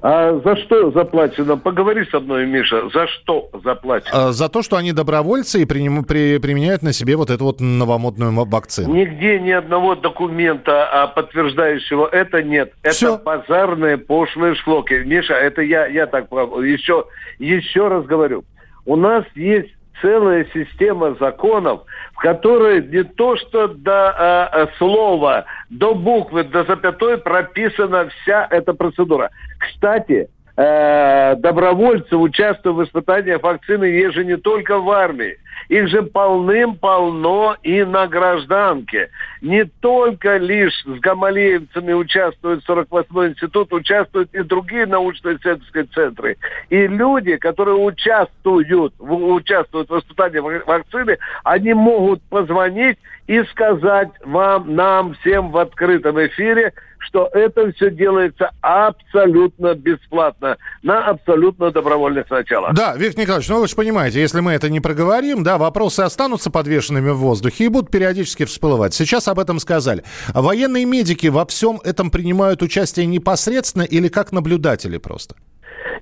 А 0.00 0.38
за 0.44 0.56
что 0.56 0.90
заплачено? 0.92 1.56
Поговори 1.56 2.04
со 2.10 2.20
мной, 2.20 2.46
Миша. 2.46 2.88
За 2.90 3.06
что 3.08 3.50
заплачено? 3.64 4.28
А, 4.28 4.32
за 4.32 4.48
то, 4.48 4.62
что 4.62 4.76
они 4.76 4.92
добровольцы 4.92 5.62
и 5.62 5.64
приним, 5.64 6.04
при, 6.04 6.38
применяют 6.38 6.82
на 6.82 6.92
себе 6.92 7.16
вот 7.16 7.30
эту 7.30 7.44
вот 7.44 7.60
новомодную 7.60 8.32
вакцину. 8.32 8.94
Нигде 8.94 9.40
ни 9.40 9.50
одного 9.50 9.96
документа, 9.96 10.88
а, 10.90 11.06
подтверждающего 11.08 12.06
это 12.06 12.42
нет. 12.42 12.72
Это 12.82 12.94
Все. 12.94 13.18
базарные 13.18 13.98
пошлые 13.98 14.54
шлоки. 14.54 14.94
Миша, 15.04 15.34
это 15.34 15.62
я, 15.62 15.86
я 15.86 16.06
так 16.06 16.30
еще, 16.30 17.06
еще 17.38 17.88
раз 17.88 18.04
говорю. 18.04 18.44
У 18.84 18.96
нас 18.96 19.24
есть 19.34 19.74
целая 20.00 20.46
система 20.54 21.14
законов, 21.20 21.82
в 22.14 22.18
которой 22.18 22.82
не 22.86 23.04
то 23.04 23.36
что 23.36 23.68
до 23.68 24.48
э, 24.52 24.66
слова, 24.78 25.44
до 25.70 25.94
буквы, 25.94 26.44
до 26.44 26.64
запятой 26.64 27.18
прописана 27.18 28.08
вся 28.08 28.46
эта 28.50 28.74
процедура. 28.74 29.30
Кстати, 29.58 30.28
э, 30.56 31.36
добровольцы, 31.36 32.16
участвуя 32.16 32.72
в 32.72 32.84
испытаниях 32.84 33.42
вакцины, 33.42 33.84
есть 33.84 34.14
же 34.14 34.24
не 34.24 34.36
только 34.36 34.78
в 34.78 34.90
армии. 34.90 35.36
Их 35.68 35.88
же 35.88 36.02
полным-полно 36.02 37.56
и 37.62 37.84
на 37.84 38.06
гражданке. 38.06 39.10
Не 39.42 39.64
только 39.64 40.38
лишь 40.38 40.74
с 40.84 40.98
гамалеевцами 41.00 41.92
участвует 41.92 42.66
48-й 42.66 43.28
институт, 43.28 43.72
участвуют 43.72 44.32
и 44.34 44.42
другие 44.42 44.86
научно-исследовательские 44.86 45.84
центры. 45.84 46.36
И 46.70 46.86
люди, 46.86 47.36
которые 47.36 47.76
участвуют, 47.76 48.94
участвуют 48.98 49.90
в 49.90 49.98
испытании 49.98 50.38
вакцины, 50.38 51.18
они 51.44 51.74
могут 51.74 52.22
позвонить 52.22 52.98
и 53.26 53.42
сказать 53.44 54.10
вам, 54.24 54.74
нам 54.74 55.14
всем 55.14 55.50
в 55.50 55.58
открытом 55.58 56.24
эфире, 56.26 56.72
что 56.98 57.28
это 57.32 57.72
все 57.72 57.90
делается 57.90 58.50
абсолютно 58.60 59.74
бесплатно, 59.74 60.56
на 60.82 61.06
абсолютно 61.06 61.70
добровольных 61.70 62.30
началах. 62.30 62.74
Да, 62.74 62.96
Виктор 62.96 63.22
Николаевич, 63.22 63.48
ну 63.48 63.60
вы 63.60 63.68
же 63.68 63.76
понимаете, 63.76 64.20
если 64.20 64.40
мы 64.40 64.52
это 64.52 64.68
не 64.68 64.80
проговорим, 64.80 65.42
да, 65.42 65.58
вопросы 65.58 66.00
останутся 66.00 66.50
подвешенными 66.50 67.10
в 67.10 67.18
воздухе 67.18 67.64
и 67.64 67.68
будут 67.68 67.90
периодически 67.90 68.44
всплывать. 68.44 68.94
Сейчас 68.94 69.28
об 69.28 69.38
этом 69.38 69.58
сказали. 69.58 70.02
А 70.34 70.42
военные 70.42 70.84
медики 70.84 71.28
во 71.28 71.46
всем 71.46 71.80
этом 71.84 72.10
принимают 72.10 72.62
участие 72.62 73.06
непосредственно 73.06 73.82
или 73.82 74.08
как 74.08 74.32
наблюдатели 74.32 74.98
просто? 74.98 75.34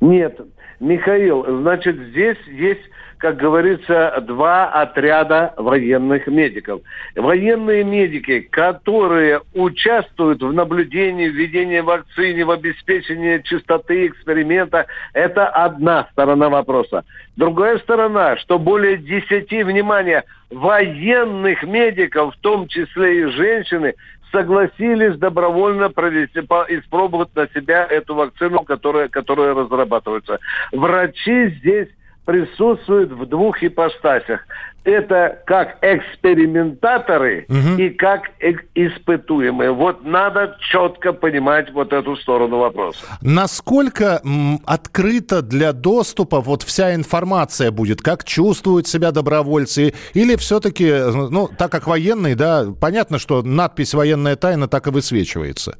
Нет, 0.00 0.38
Михаил, 0.80 1.44
значит, 1.60 1.96
здесь 2.10 2.38
есть 2.48 2.82
как 3.18 3.36
говорится, 3.36 4.22
два 4.22 4.68
отряда 4.68 5.54
военных 5.56 6.26
медиков. 6.26 6.80
Военные 7.14 7.84
медики, 7.84 8.40
которые 8.40 9.40
участвуют 9.54 10.42
в 10.42 10.52
наблюдении, 10.52 11.28
введении 11.28 11.80
вакцины, 11.80 12.44
в 12.44 12.50
обеспечении 12.50 13.38
чистоты 13.38 14.08
эксперимента, 14.08 14.86
это 15.14 15.46
одна 15.48 16.08
сторона 16.12 16.48
вопроса. 16.48 17.04
Другая 17.36 17.78
сторона, 17.78 18.36
что 18.36 18.58
более 18.58 18.98
десяти, 18.98 19.62
внимания 19.62 20.24
военных 20.50 21.62
медиков, 21.62 22.34
в 22.34 22.40
том 22.40 22.68
числе 22.68 23.20
и 23.20 23.24
женщины, 23.26 23.94
согласились 24.30 25.16
добровольно 25.16 25.88
провести, 25.88 26.40
испробовать 26.40 27.34
на 27.34 27.48
себя 27.48 27.86
эту 27.86 28.14
вакцину, 28.14 28.60
которая, 28.60 29.08
которая 29.08 29.54
разрабатывается. 29.54 30.38
Врачи 30.72 31.48
здесь 31.58 31.88
присутствуют 32.26 33.12
в 33.12 33.24
двух 33.24 33.62
ипостасях. 33.62 34.40
Это 34.84 35.42
как 35.46 35.78
экспериментаторы 35.82 37.46
угу. 37.48 37.80
и 37.80 37.90
как 37.90 38.30
испытуемые. 38.74 39.72
Вот 39.72 40.04
надо 40.04 40.56
четко 40.60 41.12
понимать 41.12 41.72
вот 41.72 41.92
эту 41.92 42.14
сторону 42.16 42.58
вопроса. 42.58 43.04
Насколько 43.20 44.20
открыта 44.64 45.42
для 45.42 45.72
доступа 45.72 46.40
вот 46.40 46.62
вся 46.62 46.94
информация 46.94 47.72
будет? 47.72 48.00
Как 48.00 48.22
чувствуют 48.22 48.86
себя 48.86 49.10
добровольцы? 49.10 49.92
Или 50.14 50.36
все-таки, 50.36 50.92
ну, 51.30 51.48
так 51.58 51.72
как 51.72 51.88
военные, 51.88 52.36
да, 52.36 52.66
понятно, 52.80 53.18
что 53.18 53.42
надпись 53.42 53.92
«военная 53.92 54.36
тайна» 54.36 54.68
так 54.68 54.86
и 54.86 54.90
высвечивается? 54.90 55.78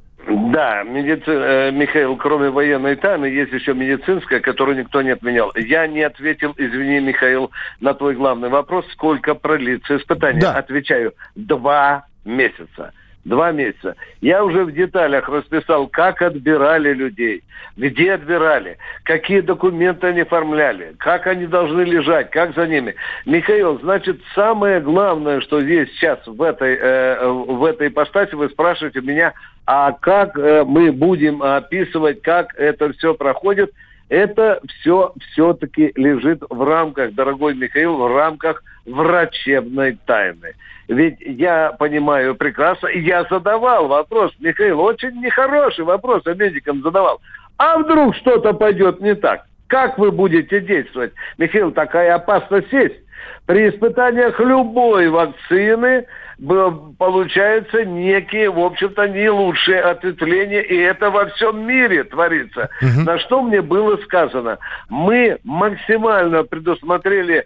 Да, 0.56 0.84
медици... 0.84 1.24
Э, 1.26 1.70
Михаил, 1.70 2.16
кроме 2.16 2.48
военной 2.48 2.96
тайны, 2.96 3.26
есть 3.26 3.52
еще 3.52 3.74
медицинская, 3.74 4.40
которую 4.40 4.78
никто 4.78 5.02
не 5.02 5.10
отменял. 5.10 5.52
Я 5.54 5.86
не 5.86 6.00
ответил, 6.00 6.54
извини, 6.56 6.98
Михаил, 6.98 7.50
на 7.80 7.92
твой 7.92 8.14
главный 8.14 8.48
вопрос, 8.48 8.86
сколько 8.92 9.34
продлится 9.34 9.98
испытание. 9.98 10.40
Да. 10.40 10.54
Отвечаю, 10.54 11.12
два 11.34 12.06
месяца. 12.24 12.94
Два 13.26 13.50
месяца. 13.50 13.96
Я 14.20 14.44
уже 14.44 14.64
в 14.64 14.70
деталях 14.70 15.28
расписал, 15.28 15.88
как 15.88 16.22
отбирали 16.22 16.92
людей, 16.92 17.42
где 17.76 18.12
отбирали, 18.12 18.78
какие 19.02 19.40
документы 19.40 20.06
они 20.06 20.20
оформляли, 20.20 20.94
как 20.98 21.26
они 21.26 21.46
должны 21.46 21.80
лежать, 21.80 22.30
как 22.30 22.54
за 22.54 22.68
ними. 22.68 22.94
Михаил, 23.24 23.80
значит, 23.80 24.20
самое 24.36 24.78
главное, 24.78 25.40
что 25.40 25.58
есть 25.58 25.92
сейчас 25.94 26.24
в 26.24 26.40
этой, 26.40 26.76
э, 26.76 27.26
в 27.28 27.64
этой 27.64 27.88
ипостаси, 27.88 28.36
вы 28.36 28.48
спрашиваете 28.48 29.00
меня, 29.00 29.34
а 29.66 29.90
как 29.90 30.38
э, 30.38 30.62
мы 30.64 30.92
будем 30.92 31.42
описывать, 31.42 32.22
как 32.22 32.54
это 32.54 32.92
все 32.92 33.12
проходит, 33.14 33.72
это 34.08 34.60
все 34.68 35.12
все-таки 35.32 35.92
лежит 35.96 36.42
в 36.48 36.62
рамках, 36.62 37.14
дорогой 37.14 37.54
Михаил, 37.54 37.96
в 37.96 38.06
рамках 38.14 38.62
врачебной 38.84 39.98
тайны. 40.06 40.54
Ведь 40.88 41.20
я 41.20 41.72
понимаю 41.78 42.36
прекрасно, 42.36 42.88
я 42.88 43.24
задавал 43.24 43.88
вопрос, 43.88 44.32
Михаил, 44.38 44.80
очень 44.80 45.20
нехороший 45.20 45.84
вопрос 45.84 46.22
я 46.26 46.34
медикам 46.34 46.82
задавал. 46.82 47.20
А 47.58 47.78
вдруг 47.78 48.14
что-то 48.16 48.52
пойдет 48.52 49.00
не 49.00 49.14
так? 49.14 49.46
Как 49.66 49.98
вы 49.98 50.12
будете 50.12 50.60
действовать? 50.60 51.12
Михаил, 51.38 51.72
такая 51.72 52.14
опасность 52.14 52.72
есть. 52.72 52.94
При 53.46 53.68
испытаниях 53.68 54.38
любой 54.38 55.08
вакцины 55.08 56.06
получается 56.38 57.84
некие, 57.84 58.50
в 58.50 58.58
общем-то, 58.58 59.08
не 59.08 59.30
лучшие 59.30 59.80
ответвления, 59.80 60.60
и 60.60 60.76
это 60.76 61.10
во 61.10 61.26
всем 61.26 61.66
мире 61.66 62.04
творится. 62.04 62.68
Угу. 62.82 63.04
На 63.04 63.18
что 63.18 63.42
мне 63.42 63.62
было 63.62 63.96
сказано? 63.98 64.58
Мы 64.88 65.38
максимально 65.44 66.44
предусмотрели 66.44 67.44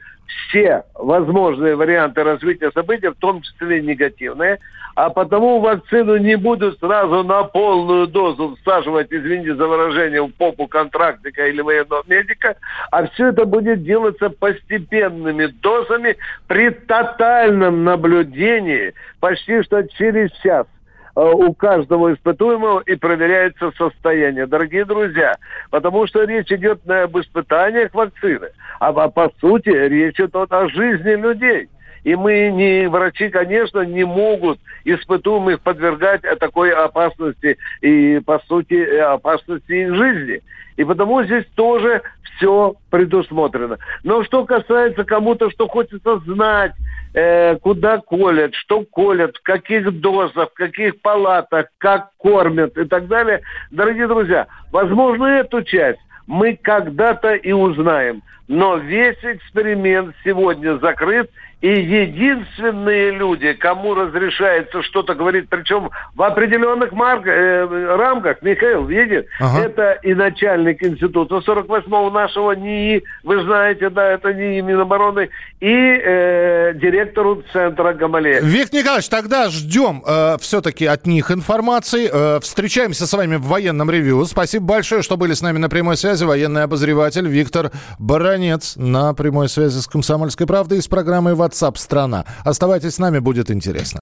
все 0.48 0.84
возможные 0.94 1.76
варианты 1.76 2.22
развития 2.22 2.70
событий, 2.72 3.08
в 3.08 3.16
том 3.16 3.42
числе 3.42 3.80
негативные, 3.80 4.58
а 4.94 5.10
потому 5.10 5.60
вакцину 5.60 6.16
не 6.16 6.36
будут 6.36 6.78
сразу 6.78 7.22
на 7.22 7.44
полную 7.44 8.06
дозу 8.06 8.56
всаживать, 8.60 9.08
извините 9.10 9.54
за 9.54 9.66
выражение, 9.66 10.22
в 10.22 10.32
попу 10.32 10.66
контрактника 10.66 11.46
или 11.46 11.60
военного 11.60 12.02
медика, 12.06 12.56
а 12.90 13.06
все 13.08 13.28
это 13.28 13.44
будет 13.44 13.82
делаться 13.82 14.30
постепенными 14.30 15.46
дозами 15.46 16.16
при 16.48 16.70
тотальном 16.70 17.84
наблюдении 17.84 18.92
почти 19.20 19.62
что 19.62 19.82
через 19.84 20.30
час 20.42 20.66
у 21.14 21.52
каждого 21.54 22.14
испытуемого 22.14 22.80
и 22.80 22.94
проверяется 22.94 23.72
состояние. 23.76 24.46
Дорогие 24.46 24.84
друзья, 24.84 25.36
потому 25.70 26.06
что 26.06 26.24
речь 26.24 26.50
идет 26.50 26.84
не 26.86 27.02
об 27.02 27.18
испытаниях 27.18 27.92
вакцины, 27.94 28.48
а 28.78 28.92
по 29.08 29.30
сути 29.40 29.70
речь 29.70 30.20
идет 30.20 30.52
о 30.52 30.68
жизни 30.68 31.12
людей. 31.12 31.68
И 32.02 32.16
мы, 32.16 32.50
не, 32.50 32.88
врачи, 32.88 33.28
конечно, 33.28 33.80
не 33.80 34.04
могут 34.04 34.58
испытуемых 34.84 35.60
подвергать 35.60 36.22
такой 36.38 36.70
опасности 36.70 37.58
и, 37.82 38.20
по 38.24 38.38
сути, 38.48 38.82
опасности 38.96 39.72
их 39.72 39.94
жизни. 39.94 40.40
И 40.76 40.84
потому 40.84 41.22
здесь 41.24 41.44
тоже 41.56 42.00
все 42.36 42.74
предусмотрено. 42.88 43.76
Но 44.02 44.24
что 44.24 44.46
касается 44.46 45.04
кому-то, 45.04 45.50
что 45.50 45.68
хочется 45.68 46.18
знать, 46.20 46.72
э, 47.14 47.56
куда 47.56 47.98
колят, 47.98 48.54
что 48.54 48.84
колят, 48.84 49.36
в 49.36 49.42
каких 49.42 50.00
дозах, 50.00 50.50
в 50.50 50.54
каких 50.54 51.00
палатах, 51.00 51.66
как 51.78 52.10
кормят 52.16 52.76
и 52.76 52.84
так 52.84 53.08
далее, 53.08 53.40
дорогие 53.70 54.06
друзья, 54.06 54.46
возможно, 54.70 55.26
эту 55.26 55.62
часть 55.62 56.00
мы 56.26 56.56
когда-то 56.56 57.34
и 57.34 57.52
узнаем. 57.52 58.22
Но 58.46 58.76
весь 58.76 59.18
эксперимент 59.22 60.14
сегодня 60.24 60.78
закрыт, 60.78 61.30
и 61.60 61.68
единственные 61.68 63.10
люди, 63.10 63.52
кому 63.52 63.94
разрешается 63.94 64.82
что-то 64.82 65.14
говорить, 65.14 65.48
причем 65.50 65.90
в 66.14 66.22
определенных 66.22 66.92
марк, 66.92 67.26
э, 67.26 67.96
рамках, 67.96 68.40
Михаил, 68.40 68.86
видит, 68.86 69.26
ага. 69.38 69.66
это 69.66 69.92
и 70.02 70.14
начальник 70.14 70.82
института 70.82 71.36
48-го 71.46 72.10
нашего 72.10 72.52
НИИ, 72.52 73.02
вы 73.24 73.42
знаете, 73.42 73.90
да, 73.90 74.12
это 74.12 74.32
НИИ 74.32 74.62
Минобороны, 74.62 75.28
и 75.60 75.66
э, 75.68 76.72
директору 76.76 77.42
центра 77.52 77.92
Гамалея. 77.92 78.40
Виктор 78.40 78.80
Николаевич, 78.80 79.10
тогда 79.10 79.50
ждем 79.50 80.02
э, 80.06 80.38
все-таки 80.40 80.86
от 80.86 81.06
них 81.06 81.30
информации. 81.30 82.08
Э, 82.10 82.40
встречаемся 82.40 83.06
с 83.06 83.12
вами 83.12 83.36
в 83.36 83.42
военном 83.42 83.90
ревью. 83.90 84.24
Спасибо 84.24 84.64
большое, 84.64 85.02
что 85.02 85.18
были 85.18 85.34
с 85.34 85.42
нами 85.42 85.58
на 85.58 85.68
прямой 85.68 85.98
связи. 85.98 86.24
Военный 86.24 86.62
обозреватель 86.62 87.28
Виктор 87.28 87.70
Баранец 87.98 88.76
на 88.76 89.12
прямой 89.12 89.50
связи 89.50 89.78
с 89.78 89.86
«Комсомольской 89.86 90.46
правдой» 90.46 90.78
из 90.78 90.88
программы 90.88 91.34
«Ватсап». 91.34 91.49
WhatsApp 91.50 91.76
страна. 91.78 92.24
Оставайтесь 92.44 92.94
с 92.94 92.98
нами, 92.98 93.18
будет 93.18 93.50
интересно. 93.50 94.00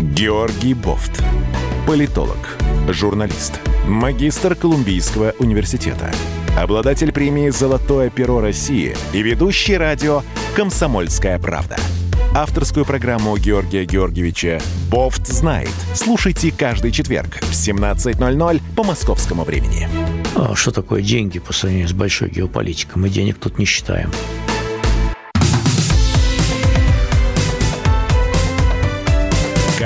Георгий 0.00 0.74
Бофт. 0.74 1.22
Политолог, 1.86 2.58
журналист, 2.88 3.60
магистр 3.86 4.54
Колумбийского 4.54 5.34
университета, 5.38 6.10
обладатель 6.58 7.12
премии 7.12 7.50
«Золотое 7.50 8.10
перо 8.10 8.40
России» 8.40 8.96
и 9.12 9.22
ведущий 9.22 9.76
радио 9.76 10.22
«Комсомольская 10.56 11.38
правда». 11.38 11.76
Авторскую 12.34 12.84
программу 12.84 13.36
Георгия 13.36 13.84
Георгиевича 13.84 14.60
«Бофт 14.90 15.26
знает». 15.26 15.70
Слушайте 15.94 16.52
каждый 16.56 16.90
четверг 16.90 17.38
в 17.42 17.52
17.00 17.52 18.60
по 18.74 18.82
московскому 18.82 19.44
времени. 19.44 19.88
А 20.34 20.54
что 20.56 20.72
такое 20.72 21.02
деньги 21.02 21.38
по 21.38 21.52
сравнению 21.52 21.88
с 21.88 21.92
большой 21.92 22.30
геополитикой? 22.30 23.00
Мы 23.00 23.08
денег 23.08 23.38
тут 23.38 23.58
не 23.58 23.66
считаем. 23.66 24.10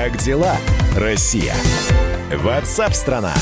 Как 0.08 0.16
дела, 0.22 0.56
Россия? 0.96 1.54
Ватсап-страна! 2.34 3.34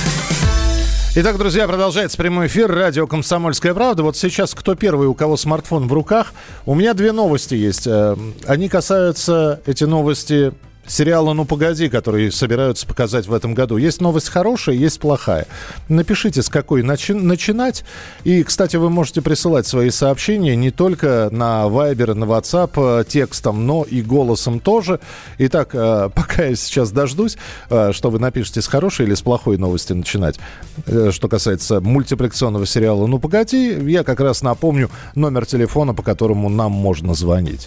Итак, 1.15 1.39
друзья, 1.39 1.69
продолжается 1.69 2.17
прямой 2.19 2.49
эфир. 2.49 2.69
Радио 2.69 3.07
«Комсомольская 3.07 3.73
правда». 3.73 4.03
Вот 4.03 4.17
сейчас 4.17 4.53
кто 4.53 4.75
первый, 4.75 5.07
у 5.07 5.15
кого 5.15 5.37
смартфон 5.37 5.87
в 5.87 5.93
руках? 5.93 6.33
У 6.65 6.75
меня 6.75 6.93
две 6.95 7.13
новости 7.13 7.55
есть. 7.55 7.87
Э, 7.87 8.17
они 8.49 8.69
касаются, 8.69 9.61
эти 9.65 9.85
новости, 9.85 10.55
сериала 10.87 11.33
«Ну, 11.33 11.45
погоди», 11.45 11.89
который 11.89 12.31
собираются 12.33 12.87
показать 12.87 13.27
в 13.27 13.35
этом 13.35 13.55
году. 13.55 13.77
Есть 13.77 14.01
новость 14.01 14.29
хорошая, 14.29 14.77
есть 14.77 15.01
плохая. 15.01 15.47
Напишите, 15.89 16.43
с 16.43 16.49
какой 16.49 16.83
начи- 16.83 17.15
начинать. 17.15 17.85
И, 18.25 18.43
кстати, 18.43 18.77
вы 18.77 18.91
можете 18.91 19.23
присылать 19.23 19.67
свои 19.67 19.91
сообщения 19.91 20.57
не 20.57 20.71
только 20.71 21.29
на 21.31 21.65
Viber, 21.67 22.15
на 22.15 22.25
WhatsApp 22.25 23.01
э, 23.01 23.05
текстом, 23.05 23.67
но 23.67 23.85
и 23.85 24.03
голосом 24.03 24.61
тоже. 24.61 25.01
Итак, 25.39 25.71
э, 25.73 26.11
пока 26.15 26.45
я 26.45 26.57
сейчас 26.57 26.91
дождусь, 26.91 27.37
э, 27.71 27.93
что 27.93 28.11
вы 28.11 28.19
напишете 28.19 28.63
с 28.63 28.67
хорошей 28.67 29.07
или 29.07 29.15
с 29.15 29.23
плохой 29.23 29.59
новости 29.59 29.93
начинать. 29.93 30.39
Что 31.11 31.29
касается 31.29 31.81
мультипликационного 31.81 32.67
сериала 32.67 33.07
«Ну, 33.07 33.19
погоди», 33.19 33.77
я 33.91 34.05
как 34.05 34.21
раз 34.21 34.43
напомню 34.43 34.91
номер 35.15 35.47
телефона, 35.47 35.95
по 35.95 36.03
которому 36.03 36.49
нам 36.49 36.73
можно 36.73 37.15
звонить. 37.15 37.67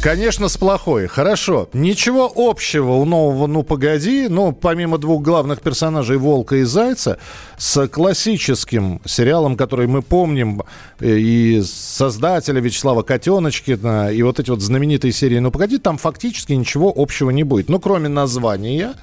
Конечно, 0.00 0.48
с 0.48 0.56
плохой. 0.56 1.08
Хорошо. 1.08 1.68
Ничего 1.72 2.32
общего 2.34 2.92
у 2.92 3.04
нового 3.04 3.48
«Ну, 3.48 3.64
погоди», 3.64 4.28
ну, 4.28 4.52
помимо 4.52 4.96
двух 4.96 5.22
главных 5.22 5.60
персонажей 5.60 6.18
«Волка» 6.18 6.56
и 6.56 6.62
«Зайца», 6.62 7.18
с 7.56 7.88
классическим 7.88 9.00
сериалом, 9.04 9.56
который 9.56 9.88
мы 9.88 10.02
помним, 10.02 10.62
э, 11.00 11.18
и 11.18 11.62
создателя 11.62 12.60
Вячеслава 12.60 13.02
Котеночкина, 13.02 14.12
и 14.12 14.22
вот 14.22 14.38
эти 14.38 14.50
вот 14.50 14.60
знаменитые 14.60 15.12
серии 15.12 15.40
«Ну, 15.40 15.50
погоди», 15.50 15.78
там 15.78 15.98
фактически 15.98 16.52
ничего 16.52 16.92
общего 16.94 17.30
не 17.30 17.42
будет. 17.42 17.68
Ну, 17.68 17.80
кроме 17.80 18.08
названия 18.08 18.94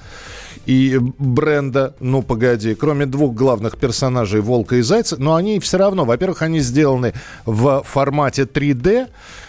и 0.64 0.98
бренда 1.18 1.94
«Ну, 2.00 2.22
погоди», 2.22 2.74
кроме 2.74 3.04
двух 3.04 3.34
главных 3.34 3.76
персонажей 3.76 4.40
«Волка» 4.40 4.76
и 4.76 4.80
«Зайца», 4.80 5.16
но 5.18 5.34
они 5.34 5.60
все 5.60 5.76
равно, 5.76 6.06
во-первых, 6.06 6.40
они 6.40 6.60
сделаны 6.60 7.12
в 7.44 7.82
формате 7.84 8.44
3D, 8.44 9.08
Э, 9.08 9.45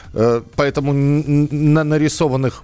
поэтому 0.56 0.93
на 0.93 1.84
нарисованных 1.84 2.63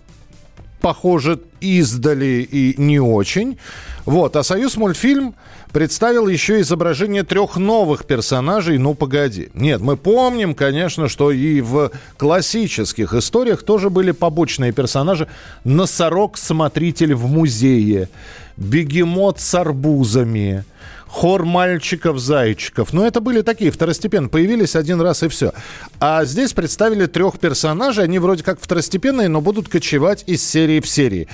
похоже 0.83 1.39
издали 1.61 2.47
и 2.51 2.75
не 2.77 2.99
очень. 2.99 3.57
Вот. 4.05 4.35
А 4.35 4.43
«Союз 4.43 4.75
мультфильм» 4.75 5.33
представил 5.71 6.27
еще 6.27 6.59
изображение 6.59 7.23
трех 7.23 7.55
новых 7.55 8.05
персонажей 8.05 8.77
«Ну, 8.77 8.93
погоди». 8.93 9.49
Нет, 9.53 9.79
мы 9.79 9.95
помним, 9.95 10.53
конечно, 10.53 11.07
что 11.07 11.31
и 11.31 11.61
в 11.61 11.89
классических 12.17 13.13
историях 13.13 13.63
тоже 13.63 13.89
были 13.89 14.11
побочные 14.11 14.73
персонажи. 14.73 15.29
Носорог-смотритель 15.63 17.15
в 17.15 17.27
музее, 17.27 18.09
бегемот 18.57 19.39
с 19.39 19.55
арбузами, 19.55 20.65
хор 21.13 21.45
мальчиков-зайчиков. 21.45 22.91
Но 22.91 23.05
это 23.05 23.21
были 23.21 23.41
такие 23.41 23.69
второстепенные, 23.69 24.29
появились 24.29 24.75
один 24.75 24.99
раз 24.99 25.21
и 25.21 25.27
все. 25.27 25.53
А 25.99 26.25
здесь 26.25 26.53
представили 26.53 27.05
трех 27.05 27.39
персонажей, 27.39 28.05
они 28.05 28.17
вроде 28.17 28.43
как 28.43 28.59
второстепенные, 28.59 29.27
но 29.29 29.39
будут 29.39 29.69
кочевать 29.69 30.23
из 30.25 30.43
серии 30.43 30.79
в 30.79 30.89
серии. 30.89 31.27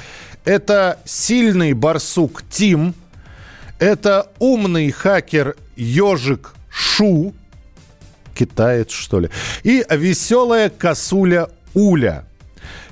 Это 0.44 1.00
сильный 1.06 1.72
барсук 1.72 2.44
Тим, 2.52 2.94
это 3.80 4.30
умный 4.38 4.92
хакер 4.92 5.56
Ежик 5.78 6.54
Шу, 6.70 7.34
китаец 8.36 8.92
что 8.92 9.22
ли, 9.22 9.30
и 9.64 9.86
веселая 9.90 10.70
косуля 10.70 11.48
Уля– 11.74 12.26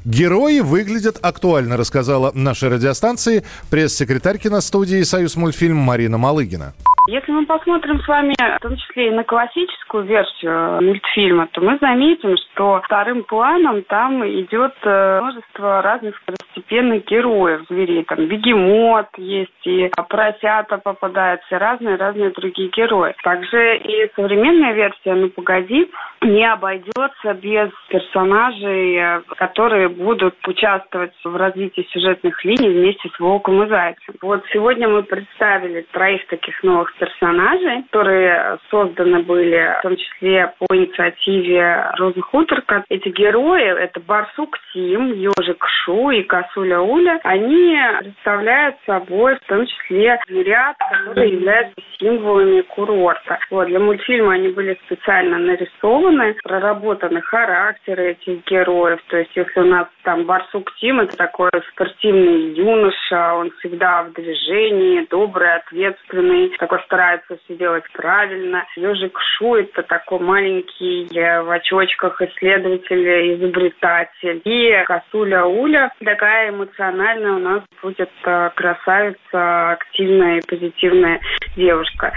Герои 0.06 0.60
выглядят 0.60 1.18
актуально, 1.22 1.78
рассказала 1.78 2.32
нашей 2.34 2.70
радиостанции 2.70 3.44
пресс-секретарь 3.70 4.38
киностудии 4.38 5.02
«Союз 5.04 5.36
мультфильм» 5.36 5.78
Марина 5.78 6.18
Малыгина. 6.18 6.74
Если 7.08 7.32
мы 7.32 7.46
посмотрим 7.46 8.02
с 8.02 8.08
вами, 8.08 8.36
в 8.38 8.60
том 8.60 8.76
числе 8.76 9.08
и 9.08 9.12
на 9.12 9.24
классическую 9.24 10.04
версию 10.04 10.82
мультфильма, 10.84 11.48
то 11.54 11.62
мы 11.62 11.78
заметим, 11.80 12.36
что 12.36 12.82
вторым 12.84 13.24
планом 13.24 13.82
там 13.84 14.28
идет 14.28 14.74
э, 14.84 15.22
множество 15.22 15.82
разных 15.82 16.18
второстепенных 16.18 17.06
героев 17.06 17.62
зверей. 17.70 18.04
Там 18.04 18.26
бегемот 18.26 19.08
есть, 19.16 19.66
и 19.66 19.90
поросята 20.10 20.80
попадаются, 20.80 21.58
разные-разные 21.58 22.32
другие 22.32 22.70
герои. 22.76 23.16
Также 23.24 23.78
и 23.78 24.12
современная 24.14 24.74
версия 24.74 25.14
«Ну, 25.14 25.30
погоди» 25.30 25.90
не 26.22 26.44
обойдется 26.52 27.34
без 27.36 27.70
персонажей, 27.88 29.22
которые 29.38 29.88
будут 29.88 30.36
участвовать 30.46 31.14
в 31.24 31.36
развитии 31.38 31.88
сюжетных 31.92 32.44
линий 32.44 32.70
вместе 32.70 33.10
с 33.16 33.20
Волком 33.20 33.64
и 33.64 33.70
Зайцем. 33.70 34.16
Вот 34.22 34.44
сегодня 34.52 34.90
мы 34.90 35.04
представили 35.04 35.86
троих 35.94 36.28
таких 36.28 36.62
новых 36.64 36.97
персонажей, 37.00 37.84
которые 37.84 38.58
созданы 38.70 39.24
были 39.24 39.76
в 39.80 39.82
том 39.82 39.96
числе 39.96 40.54
по 40.60 40.76
инициативе 40.76 41.92
Розы 41.98 42.22
Хуторка. 42.22 42.84
Эти 42.90 43.10
герои, 43.10 43.84
это 43.84 44.00
Барсук 44.00 44.58
Тим, 44.74 45.14
Ежик 45.14 45.66
Шу 45.68 46.12
и 46.12 46.24
Косуля 46.24 46.80
Уля, 46.80 47.20
они 47.24 47.80
представляют 48.00 48.76
собой 48.86 49.36
в 49.36 49.48
том 49.48 49.66
числе 49.66 50.20
зверят, 50.28 50.76
которые 50.78 51.34
являются 51.34 51.76
символами 52.00 52.62
курорта. 52.62 53.40
Вот, 53.50 53.68
для 53.68 53.80
мультфильма 53.80 54.34
они 54.34 54.50
были 54.50 54.78
специально 54.86 55.38
нарисованы, 55.38 56.36
проработаны 56.44 57.22
характеры 57.22 58.12
этих 58.12 58.46
героев. 58.46 59.00
То 59.08 59.18
есть, 59.18 59.32
если 59.36 59.60
у 59.60 59.66
нас 59.66 59.88
там 60.04 60.26
Барсук 60.26 60.74
Тим, 60.80 61.00
это 61.00 61.16
такой 61.18 61.50
спортивный 61.72 62.54
юноша, 62.54 63.34
он 63.34 63.52
всегда 63.60 64.04
в 64.04 64.14
движении, 64.14 65.08
добрый, 65.10 65.56
ответственный, 65.56 66.50
такой 66.58 66.80
старается 66.88 67.38
все 67.44 67.56
делать 67.56 67.84
правильно. 67.94 68.66
Ежик 68.76 69.18
Шу– 69.38 69.56
это 69.58 69.84
такой 69.84 70.20
маленький 70.20 71.08
э, 71.16 71.42
в 71.44 71.52
очочках 71.52 72.20
исследователь, 72.22 73.36
изобретатель. 73.36 74.42
И 74.44 74.84
Косуля 74.86 75.46
Уля 75.46 75.92
такая 76.04 76.50
эмоциональная 76.50 77.34
у 77.34 77.40
нас 77.40 77.64
будет 77.82 78.10
э, 78.26 78.50
красавица, 78.56 79.72
активная 79.72 80.40
и 80.40 80.48
позитивная 80.48 81.20
девушка. 81.56 82.12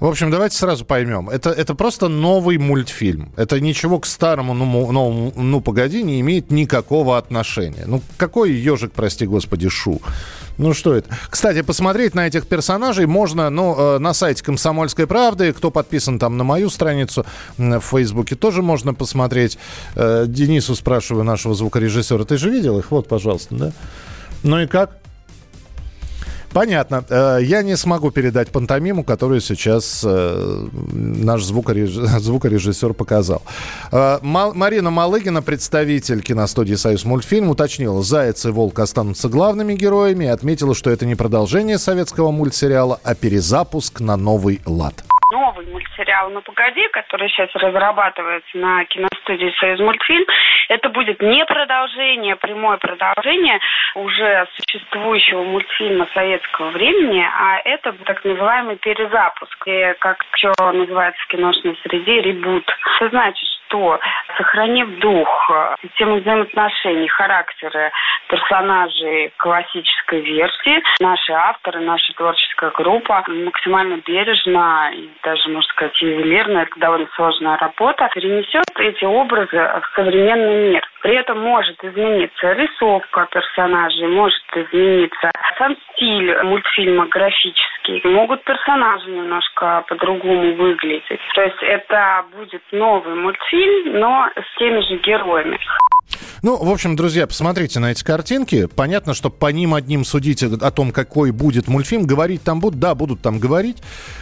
В 0.00 0.06
общем, 0.06 0.30
давайте 0.30 0.56
сразу 0.56 0.84
поймем. 0.84 1.30
Это, 1.30 1.50
это 1.50 1.74
просто 1.74 2.08
новый 2.08 2.58
мультфильм. 2.58 3.32
Это 3.36 3.60
ничего 3.60 3.98
к 4.00 4.06
старому, 4.06 4.52
ну, 4.52 4.92
новому, 4.92 5.32
ну, 5.34 5.60
погоди, 5.60 6.02
не 6.02 6.20
имеет 6.20 6.50
никакого 6.50 7.16
отношения. 7.16 7.84
Ну, 7.86 8.02
какой 8.18 8.52
ежик, 8.52 8.92
прости 8.92 9.26
господи, 9.26 9.68
Шу? 9.68 10.00
Ну 10.56 10.72
что 10.72 10.94
это? 10.94 11.08
Кстати, 11.30 11.62
посмотреть 11.62 12.14
на 12.14 12.26
этих 12.26 12.46
персонажей 12.46 13.06
можно 13.06 13.50
ну, 13.50 13.74
э, 13.76 13.98
на 13.98 14.14
сайте 14.14 14.44
«Комсомольской 14.44 15.06
правды». 15.06 15.52
Кто 15.52 15.70
подписан 15.70 16.18
там 16.18 16.36
на 16.36 16.44
мою 16.44 16.70
страницу 16.70 17.26
в 17.56 17.80
Фейсбуке, 17.80 18.36
тоже 18.36 18.62
можно 18.62 18.94
посмотреть. 18.94 19.58
Э, 19.96 20.26
Денису 20.28 20.74
спрашиваю, 20.74 21.24
нашего 21.24 21.54
звукорежиссера, 21.54 22.24
ты 22.24 22.36
же 22.36 22.50
видел 22.50 22.78
их? 22.78 22.90
Вот, 22.90 23.08
пожалуйста, 23.08 23.54
да? 23.54 23.72
Ну 24.42 24.60
и 24.60 24.66
как? 24.66 24.98
Понятно. 26.54 27.04
Э, 27.10 27.38
я 27.42 27.62
не 27.62 27.76
смогу 27.76 28.12
передать 28.12 28.52
пантомиму, 28.52 29.02
которую 29.02 29.40
сейчас 29.40 30.04
э, 30.06 30.68
наш 30.92 31.42
звукорежиссер, 31.42 32.06
звукорежиссер 32.20 32.94
показал. 32.94 33.42
Э, 33.90 34.18
Марина 34.22 34.90
Малыгина, 34.90 35.42
представитель 35.42 36.22
киностудии 36.22 36.74
«Союз 36.74 37.04
мультфильм», 37.04 37.50
уточнила, 37.50 38.02
«Заяц 38.02 38.46
и 38.46 38.50
волк 38.50 38.78
останутся 38.78 39.28
главными 39.28 39.74
героями» 39.74 40.26
и 40.26 40.28
отметила, 40.28 40.74
что 40.76 40.90
это 40.90 41.04
не 41.06 41.16
продолжение 41.16 41.78
советского 41.78 42.30
мультсериала, 42.30 43.00
а 43.02 43.16
перезапуск 43.16 43.98
на 43.98 44.16
новый 44.16 44.60
лад 44.64 45.04
новый 45.34 45.66
мультсериал 45.66 45.83
«Ну 46.30 46.40
погоди», 46.42 46.86
который 46.88 47.28
сейчас 47.28 47.50
разрабатывается 47.54 48.56
на 48.56 48.84
киностудии 48.84 49.54
«Союз 49.58 49.80
мультфильм», 49.80 50.24
это 50.68 50.88
будет 50.88 51.20
не 51.22 51.44
продолжение, 51.44 52.36
прямое 52.36 52.78
продолжение 52.78 53.60
уже 53.94 54.46
существующего 54.56 55.42
мультфильма 55.42 56.08
советского 56.14 56.70
времени, 56.70 57.24
а 57.38 57.60
это 57.64 57.92
так 58.04 58.24
называемый 58.24 58.76
перезапуск, 58.76 59.66
и, 59.66 59.94
как 60.00 60.24
еще 60.34 60.52
называется 60.58 61.22
в 61.22 61.26
киношной 61.28 61.78
среде, 61.82 62.22
ребут. 62.22 62.64
Это 63.00 63.10
значит, 63.10 63.48
что, 63.66 63.98
сохранив 64.36 64.98
дух, 64.98 65.50
систему 65.82 66.16
взаимоотношений, 66.16 67.08
характеры 67.08 67.90
персонажей 68.28 69.32
классической 69.36 70.20
версии, 70.20 70.82
наши 71.00 71.32
авторы, 71.32 71.80
наша 71.80 72.12
творческая 72.14 72.70
группа 72.70 73.24
максимально 73.28 74.00
бережно 74.04 74.90
и 74.94 75.08
даже, 75.22 75.48
можно 75.48 75.68
сказать, 75.70 76.00
ювелирно, 76.00 76.58
это 76.60 76.78
довольно 76.78 77.08
сложная 77.14 77.56
работа, 77.58 78.08
перенесет 78.14 78.64
эти 78.78 79.04
образы 79.04 79.56
в 79.56 79.94
современный 79.94 80.70
мир. 80.70 80.88
При 81.02 81.16
этом 81.16 81.40
может 81.40 81.82
измениться 81.84 82.52
рисовка 82.52 83.28
персонажей, 83.30 84.08
может 84.08 84.42
измениться 84.54 85.30
сам 85.58 85.76
стиль 85.92 86.42
мультфильма 86.42 87.06
графический. 87.06 88.00
Могут 88.04 88.42
персонажи 88.44 89.10
немножко 89.10 89.84
по-другому 89.86 90.54
выглядеть. 90.54 91.20
То 91.34 91.42
есть 91.42 91.62
это 91.62 92.24
будет 92.34 92.62
новый 92.72 93.14
мультфильм, 93.14 93.63
но 93.86 94.28
с 94.36 94.58
теми 94.58 94.80
же 94.80 94.96
героями. 94.96 95.58
Ну, 96.44 96.62
в 96.62 96.70
общем, 96.70 96.94
друзья, 96.94 97.26
посмотрите 97.26 97.80
на 97.80 97.92
эти 97.92 98.04
картинки. 98.04 98.66
Понятно, 98.66 99.14
что 99.14 99.30
по 99.30 99.50
ним 99.50 99.72
одним 99.72 100.04
судить 100.04 100.42
о 100.42 100.70
том, 100.70 100.92
какой 100.92 101.30
будет 101.30 101.68
мультфильм, 101.68 102.04
говорить 102.04 102.42
там 102.42 102.60
будут. 102.60 102.78
Да, 102.78 102.94
будут 102.94 103.22
там 103.22 103.38
говорить. 103.38 103.78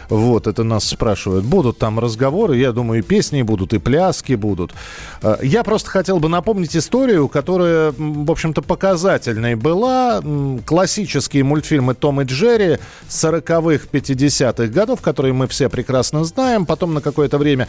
Вот, 0.08 0.46
это 0.46 0.62
нас 0.62 0.84
спрашивают. 0.84 1.44
Будут 1.44 1.78
там 1.78 1.98
разговоры, 1.98 2.58
я 2.58 2.70
думаю, 2.70 3.00
и 3.00 3.02
песни 3.02 3.42
будут, 3.42 3.72
и 3.72 3.78
пляски 3.78 4.34
будут. 4.34 4.72
Э, 5.20 5.38
я 5.42 5.64
просто 5.64 5.90
хотел 5.90 6.20
бы 6.20 6.28
напомнить 6.28 6.76
историю, 6.76 7.26
которая, 7.26 7.92
в 7.98 8.30
общем-то, 8.30 8.62
показательной 8.62 9.56
была. 9.56 10.22
Классические 10.64 11.42
мультфильмы 11.42 11.94
«Том 11.94 12.20
и 12.20 12.24
Джерри» 12.24 12.78
40-х, 13.08 13.88
50-х 13.90 14.66
годов, 14.68 15.00
которые 15.00 15.32
мы 15.32 15.48
все 15.48 15.68
прекрасно 15.68 16.22
знаем. 16.22 16.66
Потом 16.66 16.94
на 16.94 17.00
какое-то 17.00 17.36
время 17.36 17.66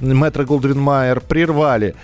Мэтр 0.00 0.44
Голдрин 0.44 0.78
Майер 0.78 1.20
прервали 1.20 1.96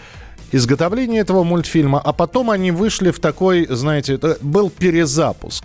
изготовления 0.52 1.20
этого 1.20 1.42
мультфильма, 1.42 2.00
а 2.00 2.12
потом 2.12 2.50
они 2.50 2.70
вышли 2.70 3.10
в 3.10 3.18
такой, 3.18 3.66
знаете, 3.68 4.18
был 4.40 4.70
перезапуск. 4.70 5.64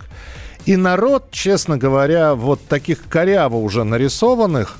И 0.66 0.76
народ, 0.76 1.30
честно 1.30 1.78
говоря, 1.78 2.34
вот 2.34 2.60
таких 2.66 3.04
коряво 3.08 3.56
уже 3.56 3.84
нарисованных 3.84 4.78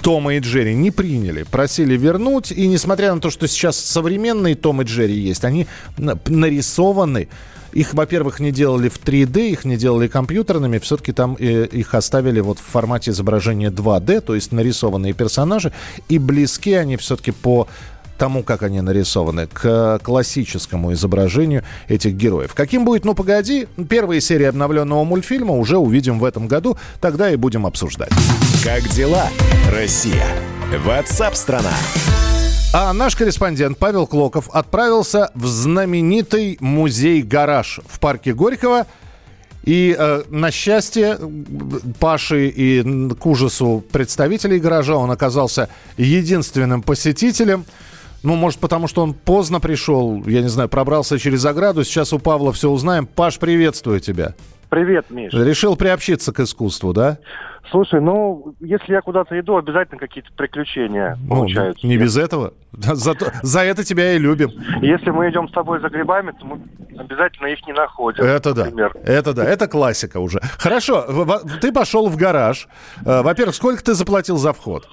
Тома 0.00 0.34
и 0.34 0.38
Джерри 0.38 0.74
не 0.74 0.90
приняли. 0.90 1.42
Просили 1.42 1.96
вернуть. 1.96 2.52
И 2.52 2.66
несмотря 2.68 3.14
на 3.14 3.20
то, 3.20 3.30
что 3.30 3.48
сейчас 3.48 3.76
современные 3.76 4.54
Том 4.54 4.82
и 4.82 4.84
Джерри 4.84 5.14
есть, 5.14 5.44
они 5.44 5.66
нарисованы. 5.98 7.28
Их, 7.72 7.92
во-первых, 7.92 8.40
не 8.40 8.52
делали 8.52 8.88
в 8.88 8.98
3D, 9.02 9.50
их 9.50 9.64
не 9.66 9.76
делали 9.76 10.08
компьютерными, 10.08 10.78
все-таки 10.78 11.12
там 11.12 11.36
э, 11.38 11.66
их 11.66 11.94
оставили 11.94 12.40
вот 12.40 12.58
в 12.58 12.62
формате 12.62 13.10
изображения 13.10 13.68
2D, 13.68 14.22
то 14.22 14.34
есть 14.34 14.50
нарисованные 14.50 15.12
персонажи, 15.12 15.72
и 16.08 16.18
близки 16.18 16.72
они 16.72 16.96
все-таки 16.96 17.32
по 17.32 17.68
тому, 18.16 18.42
как 18.42 18.62
они 18.62 18.80
нарисованы, 18.80 19.46
к 19.46 20.00
классическому 20.02 20.92
изображению 20.92 21.62
этих 21.88 22.14
героев. 22.14 22.54
Каким 22.54 22.84
будет 22.84 23.04
«Ну, 23.04 23.14
погоди», 23.14 23.66
первые 23.88 24.20
серии 24.20 24.46
обновленного 24.46 25.04
мультфильма 25.04 25.54
уже 25.54 25.78
увидим 25.78 26.18
в 26.18 26.24
этом 26.24 26.48
году, 26.48 26.76
тогда 27.00 27.30
и 27.30 27.36
будем 27.36 27.66
обсуждать. 27.66 28.10
Как 28.64 28.82
дела, 28.88 29.28
Россия? 29.70 30.26
Ватсап-страна! 30.84 31.72
А 32.72 32.92
наш 32.92 33.16
корреспондент 33.16 33.78
Павел 33.78 34.06
Клоков 34.06 34.50
отправился 34.50 35.30
в 35.34 35.46
знаменитый 35.46 36.58
музей-гараж 36.60 37.80
в 37.86 38.00
парке 38.00 38.34
Горького– 38.34 38.86
и 39.66 39.96
э, 39.98 40.22
на 40.30 40.52
счастье 40.52 41.18
Паши 41.98 42.48
и 42.48 43.10
к 43.14 43.26
ужасу 43.26 43.84
представителей 43.90 44.60
гаража 44.60 44.94
он 44.94 45.10
оказался 45.10 45.68
единственным 45.96 46.82
посетителем. 46.82 47.66
Ну, 48.22 48.34
может, 48.34 48.58
потому 48.58 48.88
что 48.88 49.02
он 49.02 49.14
поздно 49.14 49.60
пришел, 49.60 50.22
я 50.26 50.42
не 50.42 50.48
знаю, 50.48 50.68
пробрался 50.68 51.18
через 51.18 51.44
ограду. 51.44 51.84
Сейчас 51.84 52.12
у 52.12 52.18
Павла 52.18 52.52
все 52.52 52.70
узнаем. 52.70 53.06
Паш, 53.06 53.38
приветствую 53.38 54.00
тебя. 54.00 54.34
Привет, 54.68 55.06
Миш. 55.10 55.32
Решил 55.32 55.76
приобщиться 55.76 56.32
к 56.32 56.40
искусству, 56.40 56.92
да? 56.92 57.18
Слушай, 57.70 58.00
ну, 58.00 58.54
если 58.60 58.92
я 58.92 59.00
куда-то 59.00 59.38
иду, 59.38 59.56
обязательно 59.56 59.98
какие-то 59.98 60.30
приключения 60.36 61.18
ну, 61.22 61.28
получаются. 61.36 61.86
Не 61.86 61.96
без 61.96 62.16
этого. 62.16 62.54
За, 62.72 63.14
за 63.42 63.60
это 63.60 63.84
тебя 63.84 64.12
и 64.12 64.18
любим. 64.18 64.50
Если 64.82 65.10
мы 65.10 65.28
идем 65.30 65.48
с 65.48 65.52
тобой 65.52 65.80
за 65.80 65.88
грибами, 65.88 66.32
то 66.32 66.46
мы 66.46 66.60
обязательно 66.96 67.46
их 67.46 67.66
не 67.66 67.72
находим. 67.72 68.22
Это 68.22 68.54
например. 68.54 68.92
да. 68.94 69.12
Это 69.12 69.32
да. 69.32 69.44
Это 69.44 69.66
классика 69.66 70.18
уже. 70.18 70.40
Хорошо. 70.58 71.06
Ты 71.60 71.72
пошел 71.72 72.08
в 72.08 72.16
гараж. 72.16 72.68
Э, 73.04 73.22
во-первых, 73.22 73.54
сколько 73.54 73.82
ты 73.82 73.94
заплатил 73.94 74.36
за 74.36 74.52
вход? 74.52 74.88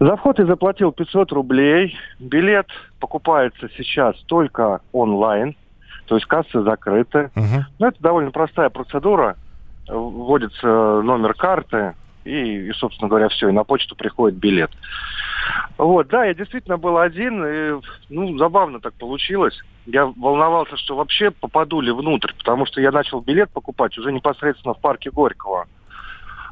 За 0.00 0.16
вход 0.16 0.38
я 0.38 0.46
заплатил 0.46 0.92
500 0.92 1.30
рублей. 1.32 1.94
Билет 2.18 2.66
покупается 3.00 3.68
сейчас 3.76 4.16
только 4.26 4.80
онлайн, 4.92 5.54
то 6.06 6.14
есть 6.14 6.26
кассы 6.26 6.62
закрыты. 6.62 7.30
Мгм. 7.34 7.66
Ну, 7.78 7.86
это 7.86 8.00
довольно 8.00 8.30
простая 8.30 8.70
процедура. 8.70 9.36
Вводится 9.86 11.02
номер 11.02 11.34
карты, 11.34 11.94
и, 12.24 12.68
и, 12.68 12.72
собственно 12.72 13.08
говоря, 13.08 13.28
все, 13.28 13.50
и 13.50 13.52
на 13.52 13.64
почту 13.64 13.94
приходит 13.94 14.38
билет. 14.38 14.70
Вот, 15.76 16.08
да, 16.08 16.24
я 16.24 16.32
действительно 16.32 16.78
был 16.78 16.96
один, 16.96 17.44
и, 17.44 17.80
ну, 18.08 18.38
забавно 18.38 18.80
так 18.80 18.94
получилось. 18.94 19.58
Я 19.84 20.06
волновался, 20.06 20.78
что 20.78 20.96
вообще 20.96 21.30
попаду 21.30 21.80
ли 21.82 21.92
внутрь, 21.92 22.32
потому 22.38 22.64
что 22.64 22.80
я 22.80 22.90
начал 22.90 23.20
билет 23.20 23.50
покупать 23.50 23.98
уже 23.98 24.12
непосредственно 24.12 24.72
в 24.72 24.80
парке 24.80 25.10
Горького. 25.10 25.66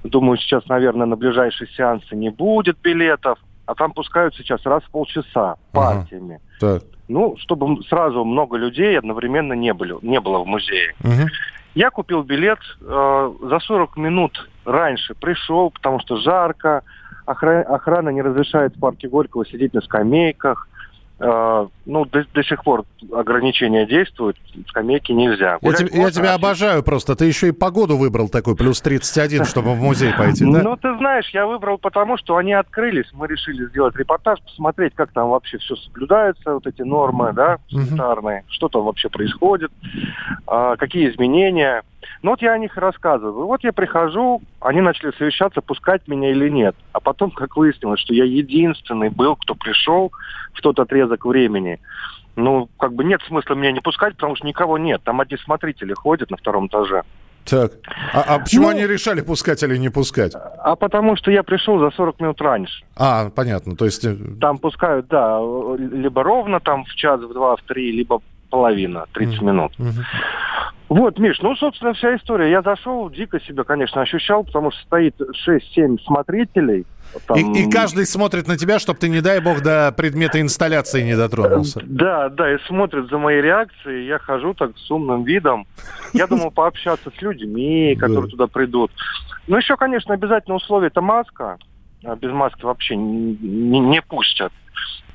Думаю, 0.05 0.39
сейчас, 0.39 0.67
наверное, 0.67 1.07
на 1.07 1.17
ближайшие 1.17 1.69
сеансы 1.69 2.15
не 2.15 2.31
будет 2.31 2.79
билетов, 2.81 3.39
а 3.67 3.75
там 3.75 3.93
пускают 3.93 4.35
сейчас 4.35 4.65
раз 4.65 4.83
в 4.85 4.91
полчаса 4.91 5.57
партиями. 5.73 6.41
Так. 6.61 6.83
Ну, 7.09 7.37
чтобы 7.39 7.83
сразу 7.85 8.25
много 8.25 8.57
людей 8.57 8.99
одновременно 8.99 9.55
не, 9.55 9.73
были, 9.73 9.95
не 10.03 10.21
было 10.21 10.39
в 10.39 10.47
музее. 10.47 10.95
Мгм. 11.01 11.29
Я 11.75 11.91
купил 11.91 12.23
билет 12.23 12.59
э, 12.81 13.33
за 13.43 13.59
40 13.61 13.97
минут 13.97 14.49
раньше. 14.65 15.15
Пришел, 15.15 15.71
потому 15.71 16.01
что 16.01 16.17
жарко. 16.17 16.83
Охра- 17.27 17.63
охрана 17.63 18.09
не 18.09 18.23
разрешает 18.23 18.75
в 18.75 18.81
парке 18.81 19.09
Горького 19.09 19.47
сидеть 19.47 19.75
на 19.75 19.81
скамейках. 19.81 20.69
Э, 21.21 21.67
ну, 21.85 22.05
до, 22.05 22.25
до 22.33 22.45
сих 22.45 22.63
пор 22.63 22.85
ограничения 23.13 23.87
действуют. 23.87 24.37
Скамейки 24.69 25.11
нельзя. 25.11 25.53
Я, 25.53 25.59
Гулять 25.59 25.81
теб- 25.81 25.93
я 25.93 26.01
можно, 26.03 26.21
тебя 26.21 26.33
а 26.33 26.35
обожаю 26.37 26.83
просто. 26.85 27.17
Ты 27.17 27.25
еще 27.25 27.49
и 27.49 27.53
погоду 27.53 27.97
выбрал 27.97 28.29
такой, 28.29 28.55
плюс 28.55 28.81
31, 28.81 29.45
чтобы 29.45 29.73
в 29.75 29.81
музей 29.81 30.13
пойти, 30.15 30.45
да? 30.45 30.63
Ну, 30.63 30.77
ты 30.77 30.97
знаешь, 30.99 31.29
я 31.31 31.47
выбрал 31.47 31.79
потому, 31.79 32.19
что 32.19 32.37
они 32.37 32.53
открылись. 32.53 33.07
Мы 33.13 33.27
решили 33.27 33.67
сделать 33.67 33.97
репортаж, 33.97 34.39
посмотреть, 34.43 34.95
как 34.95 35.11
там 35.13 35.31
вообще 35.31 35.59
все 35.59 35.75
соблюдается, 35.77 36.55
вот 36.55 36.67
эти 36.67 36.83
нормы, 36.83 37.33
да, 37.33 37.59
санитарные, 37.69 38.45
что 38.49 38.69
там 38.69 38.85
вообще 38.85 39.09
происходит, 39.09 39.73
а, 40.47 40.77
какие 40.77 41.11
изменения. 41.11 41.83
Ну, 42.23 42.31
вот 42.31 42.43
я 42.43 42.53
о 42.53 42.59
них 42.59 42.77
рассказываю. 42.77 43.47
Вот 43.47 43.63
я 43.65 43.73
прихожу, 43.73 44.43
они 44.61 44.81
начали 44.81 45.13
совещаться, 45.17 45.61
пускать 45.61 46.07
меня 46.09 46.31
или 46.31 46.49
нет. 46.49 46.75
А 46.93 47.01
потом, 47.01 47.31
как 47.31 47.57
выяснилось, 47.57 48.01
что 48.01 48.15
я 48.15 48.25
единственный 48.25 49.09
был, 49.11 49.37
кто 49.37 49.55
пришел 49.55 50.13
в 50.53 50.61
тот 50.61 50.79
отрезок 50.81 51.25
времени. 51.25 51.79
Ну, 52.37 52.69
как 52.79 52.93
бы 52.93 53.05
нет 53.05 53.21
смысла 53.27 53.55
меня 53.55 53.73
не 53.73 53.81
пускать, 53.81 54.15
потому 54.15 54.37
что 54.37 54.47
никого 54.47 54.79
нет. 54.79 55.03
Там 55.05 55.21
одни 55.21 55.37
смотрители 55.39 55.93
ходят 55.93 56.31
на 56.31 56.37
втором 56.37 56.67
этаже. 56.69 57.03
Так. 57.45 57.73
А, 58.13 58.25
а 58.35 58.39
почему 58.41 58.65
Ну- 58.65 58.69
они 58.71 58.87
решали, 58.87 59.23
пускать 59.23 59.63
или 59.63 59.77
не 59.79 59.89
пускать? 59.89 60.35
А 60.35 60.77
потому 60.77 61.17
что 61.17 61.31
я 61.31 61.43
пришел 61.43 61.79
за 61.79 61.91
40 61.91 62.21
минут 62.21 62.41
раньше. 62.43 62.85
А, 62.97 63.31
понятно. 63.31 63.75
То 63.75 63.87
есть... 63.87 64.05
э, 64.05 64.15
Там 64.41 64.59
пускают, 64.59 65.07
да, 65.09 65.41
либо 65.79 66.23
ровно 66.23 66.61
там 66.61 66.85
в 66.85 66.95
час, 66.95 67.21
в 67.23 67.33
два, 67.33 67.57
в 67.57 67.63
три, 67.63 67.91
либо 67.91 68.21
половина, 68.51 69.07
30 69.13 69.43
минут. 69.43 69.73
Вот, 70.89 71.19
Миш, 71.19 71.39
ну, 71.43 71.55
собственно, 71.57 71.93
вся 71.93 72.17
история. 72.17 72.51
Я 72.51 72.63
зашел, 72.63 73.11
дико 73.11 73.39
себя, 73.41 73.63
конечно, 73.65 74.01
ощущал, 74.01 74.43
потому 74.45 74.71
что 74.71 74.81
стоит 74.85 75.15
6-7 75.47 75.99
смотрителей. 76.03 76.87
Там- 77.27 77.37
И, 77.37 77.65
и 77.65 77.71
каждый 77.71 78.07
смотрит 78.07 78.49
на 78.49 78.57
тебя, 78.57 78.79
чтобы 78.79 78.99
ты, 78.99 79.11
не 79.11 79.21
дай 79.21 79.41
бог, 79.41 79.61
до 79.63 79.93
предмета 79.93 80.41
инсталляции 80.41 81.03
не 81.03 81.15
дотронулся. 81.15 81.81
Да, 81.85 82.31
да, 82.31 82.55
и 82.55 82.59
смотрят 82.67 83.11
за 83.11 83.19
моей 83.19 83.43
реакцией. 83.43 84.07
Я 84.07 84.19
хожу 84.19 84.55
так 84.55 84.79
с 84.79 84.91
умным 84.91 85.25
видом. 85.25 85.67
Я 86.15 86.27
думал 86.27 86.51
пообщаться 86.51 87.11
с 87.15 87.21
людьми, 87.21 87.95
которые 88.01 88.31
туда 88.31 88.47
придут. 88.47 88.91
Ну, 89.47 89.59
еще, 89.59 89.77
конечно, 89.77 90.15
обязательно 90.15 90.57
условие 90.57 90.87
это 90.89 91.03
маска. 91.03 91.59
А 92.03 92.17
Без 92.17 92.31
маски 92.33 92.63
вообще 92.65 92.97
не- 92.97 93.81
не 93.81 94.01
пустят. 94.01 94.53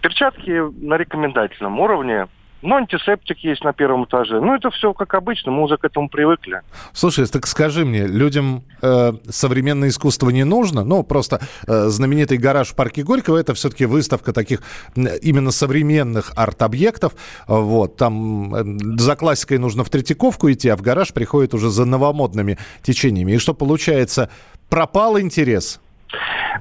Перчатки 0.01 0.51
на 0.85 0.97
рекомендательном 0.97 1.79
уровне. 1.79 2.27
Ну, 2.63 2.75
антисептик 2.75 3.39
есть 3.39 3.63
на 3.63 3.73
первом 3.73 4.05
этаже. 4.05 4.39
Ну, 4.39 4.55
это 4.55 4.69
все 4.71 4.93
как 4.93 5.13
обычно, 5.13 5.51
мы 5.51 5.63
уже 5.63 5.77
к 5.77 5.83
этому 5.83 6.07
привыкли. 6.09 6.61
Слушай, 6.93 7.27
так 7.27 7.45
скажи 7.45 7.83
мне, 7.85 8.07
людям 8.07 8.63
э, 8.81 9.11
современное 9.29 9.89
искусство 9.89 10.29
не 10.29 10.45
нужно? 10.45 10.85
Ну, 10.85 11.03
просто 11.03 11.41
э, 11.67 11.87
знаменитый 11.89 12.37
гараж 12.37 12.69
в 12.69 12.75
парке 12.75 13.03
Горького 13.03 13.37
это 13.37 13.53
все-таки 13.53 13.85
выставка 13.85 14.31
таких 14.31 14.61
м, 14.95 15.07
именно 15.21 15.51
современных 15.51 16.31
арт-объектов. 16.37 17.13
Э, 17.47 17.53
Вот, 17.59 17.97
там 17.97 18.55
э, 18.55 18.63
за 18.97 19.15
классикой 19.17 19.57
нужно 19.57 19.83
в 19.83 19.89
Третьяковку 19.89 20.49
идти, 20.49 20.69
а 20.69 20.77
в 20.77 20.81
гараж 20.81 21.13
приходит 21.13 21.53
уже 21.53 21.69
за 21.69 21.85
новомодными 21.85 22.57
течениями. 22.81 23.33
И 23.33 23.37
что 23.39 23.53
получается? 23.53 24.29
Пропал 24.69 25.19
интерес? 25.19 25.81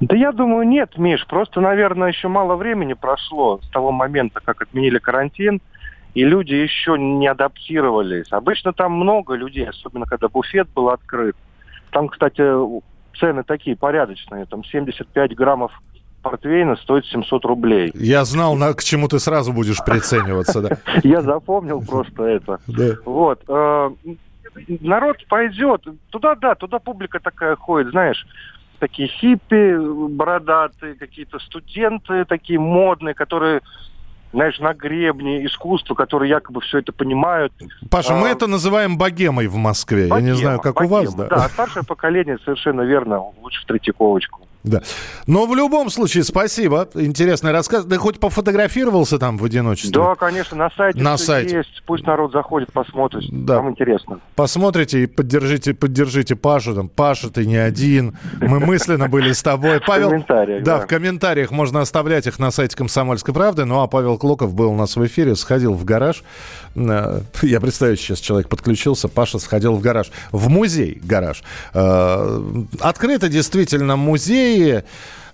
Да 0.00 0.16
я 0.16 0.32
думаю, 0.32 0.66
нет, 0.66 0.98
Миш, 0.98 1.26
просто, 1.28 1.60
наверное, 1.60 2.08
еще 2.08 2.26
мало 2.28 2.56
времени 2.56 2.94
прошло 2.94 3.60
с 3.62 3.68
того 3.68 3.92
момента, 3.92 4.40
как 4.44 4.62
отменили 4.62 4.98
карантин, 4.98 5.60
и 6.14 6.24
люди 6.24 6.54
еще 6.54 6.98
не 6.98 7.26
адаптировались. 7.26 8.30
Обычно 8.30 8.72
там 8.72 8.92
много 8.92 9.34
людей, 9.34 9.66
особенно 9.66 10.06
когда 10.06 10.28
буфет 10.28 10.68
был 10.74 10.90
открыт. 10.90 11.36
Там, 11.90 12.08
кстати, 12.08 12.42
цены 13.18 13.44
такие 13.44 13.76
порядочные, 13.76 14.46
там 14.46 14.64
75 14.64 15.34
граммов 15.34 15.72
портвейна 16.22 16.76
стоит 16.76 17.04
700 17.06 17.44
рублей. 17.44 17.90
Я 17.94 18.24
знал, 18.24 18.54
на, 18.54 18.72
к 18.74 18.82
чему 18.82 19.08
ты 19.08 19.18
сразу 19.18 19.52
будешь 19.52 19.84
прицениваться. 19.84 20.62
Да. 20.62 20.78
Я 21.02 21.20
запомнил 21.20 21.82
просто 21.84 22.24
это. 22.24 22.60
Вот. 23.04 23.42
э, 23.48 23.90
Народ 24.80 25.16
пойдет. 25.28 25.82
Туда, 26.10 26.34
да, 26.34 26.54
туда 26.54 26.78
публика 26.78 27.20
такая 27.20 27.56
ходит, 27.56 27.90
знаешь, 27.90 28.26
такие 28.78 29.08
хиппи 29.08 29.76
бородатые, 30.08 30.94
какие-то 30.94 31.38
студенты 31.38 32.24
такие 32.24 32.58
модные, 32.58 33.14
которые, 33.14 33.62
знаешь, 34.32 34.58
на 34.58 34.72
гребне 34.74 35.44
искусства, 35.46 35.94
которые 35.94 36.30
якобы 36.30 36.60
все 36.62 36.78
это 36.78 36.92
понимают. 36.92 37.52
Паша, 37.90 38.14
мы 38.14 38.28
А, 38.28 38.32
это 38.32 38.46
называем 38.46 38.96
богемой 38.98 39.46
в 39.46 39.56
Москве. 39.56 40.08
Я 40.08 40.20
не 40.20 40.30
Богема, 40.30 40.36
знаю, 40.36 40.60
как 40.60 40.80
у 40.80 40.86
вас, 40.86 41.04
богема. 41.14 41.28
да. 41.28 41.36
Да, 41.36 41.48
старшее 41.48 41.84
поколение 41.84 42.38
совершенно 42.44 42.82
верно, 42.82 43.20
лучше 43.42 43.62
в 43.62 43.66
Третьяковочку. 43.66 44.40
Да. 44.64 44.80
Но 45.26 45.46
в 45.46 45.54
любом 45.56 45.90
случае, 45.90 46.22
спасибо. 46.24 46.88
Интересный 46.94 47.50
рассказ. 47.50 47.84
Ты 47.84 47.96
хоть 47.96 48.20
пофотографировался 48.20 49.18
там 49.18 49.36
в 49.36 49.44
одиночестве? 49.44 49.92
Да, 49.92 50.14
конечно, 50.14 50.56
на 50.56 50.70
сайте 50.70 51.00
На 51.00 51.16
сайте. 51.16 51.56
есть. 51.58 51.82
Пусть 51.84 52.06
народ 52.06 52.32
заходит, 52.32 52.72
посмотрит. 52.72 53.24
Да. 53.30 53.56
Там 53.56 53.70
интересно. 53.70 54.20
Посмотрите 54.36 55.02
и 55.02 55.06
поддержите, 55.06 55.74
поддержите 55.74 56.36
Пашу. 56.36 56.74
Там, 56.74 56.88
Паша, 56.88 57.30
ты 57.30 57.44
не 57.44 57.56
один. 57.56 58.16
Мы 58.40 58.60
мысленно 58.60 59.08
были 59.08 59.32
с 59.32 59.42
тобой. 59.42 59.80
Павел, 59.84 60.10
комментариях, 60.10 60.62
да, 60.62 60.78
да. 60.78 60.84
в 60.84 60.86
комментариях 60.88 61.50
можно 61.50 61.80
оставлять 61.80 62.26
их 62.26 62.38
на 62.38 62.50
сайте 62.50 62.76
«Комсомольской 62.76 63.34
правды». 63.34 63.64
Ну, 63.64 63.80
а 63.80 63.88
Павел 63.88 64.16
Клоков 64.16 64.54
был 64.54 64.70
у 64.72 64.76
нас 64.76 64.96
в 64.96 65.04
эфире, 65.06 65.34
сходил 65.34 65.74
в 65.74 65.84
гараж. 65.84 66.22
Э, 66.76 67.20
Я 67.42 67.60
представляю, 67.60 67.96
сейчас 67.96 68.20
человек 68.20 68.48
подключился. 68.48 69.08
Паша 69.08 69.38
сходил 69.38 69.74
в 69.74 69.80
гараж. 69.80 70.10
В 70.30 70.48
музей 70.48 71.00
гараж. 71.02 71.42
Э, 71.74 72.40
Открыто 72.80 73.28
действительно 73.28 73.96
музеи. 74.52 74.84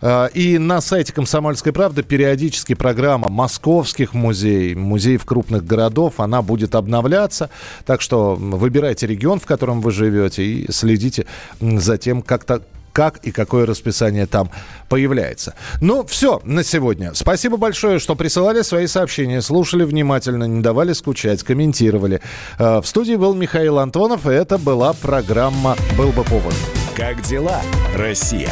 Э, 0.01 0.29
И 0.35 0.59
на 0.59 0.81
сайте 0.81 1.13
«Комсомольской 1.13 1.73
правды» 1.73 2.03
периодически 2.03 2.75
программа 2.75 3.29
московских 3.29 4.15
музеев, 4.15 4.77
музеев 4.77 5.25
крупных 5.25 5.65
городов, 5.65 6.15
она 6.21 6.43
будет 6.43 6.75
обновляться. 6.75 7.51
Так 7.85 8.01
что 8.01 8.37
выбирайте 8.37 9.07
регион, 9.07 9.41
в 9.41 9.47
котором 9.47 9.81
вы 9.81 9.91
живете, 9.91 10.45
и 10.45 10.73
следите 10.73 11.27
за 11.61 11.99
тем, 11.99 12.23
как-то 12.23 12.63
как 12.93 13.19
и 13.19 13.31
какое 13.31 13.65
расписание 13.65 14.27
там 14.27 14.51
появляется. 14.89 15.55
Ну, 15.81 16.05
все 16.05 16.41
на 16.43 16.65
сегодня. 16.65 17.13
Спасибо 17.15 17.57
большое, 17.57 18.01
что 18.01 18.17
присылали 18.17 18.63
свои 18.63 18.89
сообщения, 18.89 19.41
слушали 19.41 19.85
внимательно, 19.85 20.45
не 20.45 20.63
давали 20.63 20.95
скучать, 20.95 21.45
комментировали. 21.45 22.21
Э, 22.59 22.81
В 22.81 22.87
студии 22.87 23.15
был 23.15 23.35
Михаил 23.35 23.79
Антонов, 23.79 24.27
и 24.27 24.31
это 24.31 24.59
была 24.59 24.95
программа 24.95 25.77
«Был 25.97 26.11
бы 26.11 26.25
повод». 26.25 26.55
Как 26.97 27.23
дела, 27.23 27.61
Россия? 27.97 28.51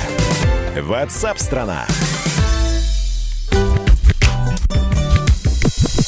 Ватсап-страна! 0.82 1.86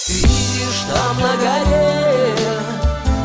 Видишь, 0.08 0.82
там 0.92 1.16
на 1.20 1.36
горе 1.36 2.34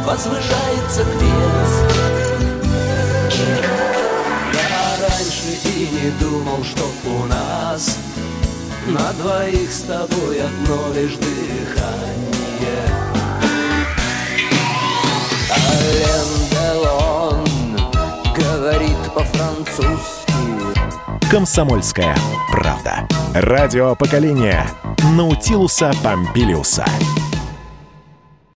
возвышается 0.06 1.04
крест. 1.04 1.88
Я 4.54 4.98
раньше 5.02 5.52
и 5.66 5.90
не 5.92 6.12
думал, 6.22 6.64
что 6.64 6.90
у 7.06 7.26
нас 7.26 7.98
на 8.88 9.12
двоих 9.14 9.72
с 9.72 9.82
тобой 9.82 10.42
одно 10.42 10.94
лишь 10.94 11.16
дыхание. 11.16 12.88
Ален 15.52 16.30
Делон 16.52 17.46
говорит 18.34 19.14
по-французски. 19.14 20.23
Комсомольская 21.34 22.16
правда. 22.52 23.08
Радио 23.34 23.96
поколения 23.96 24.68
Наутилуса 25.16 25.92
Помпилиуса. 26.04 26.86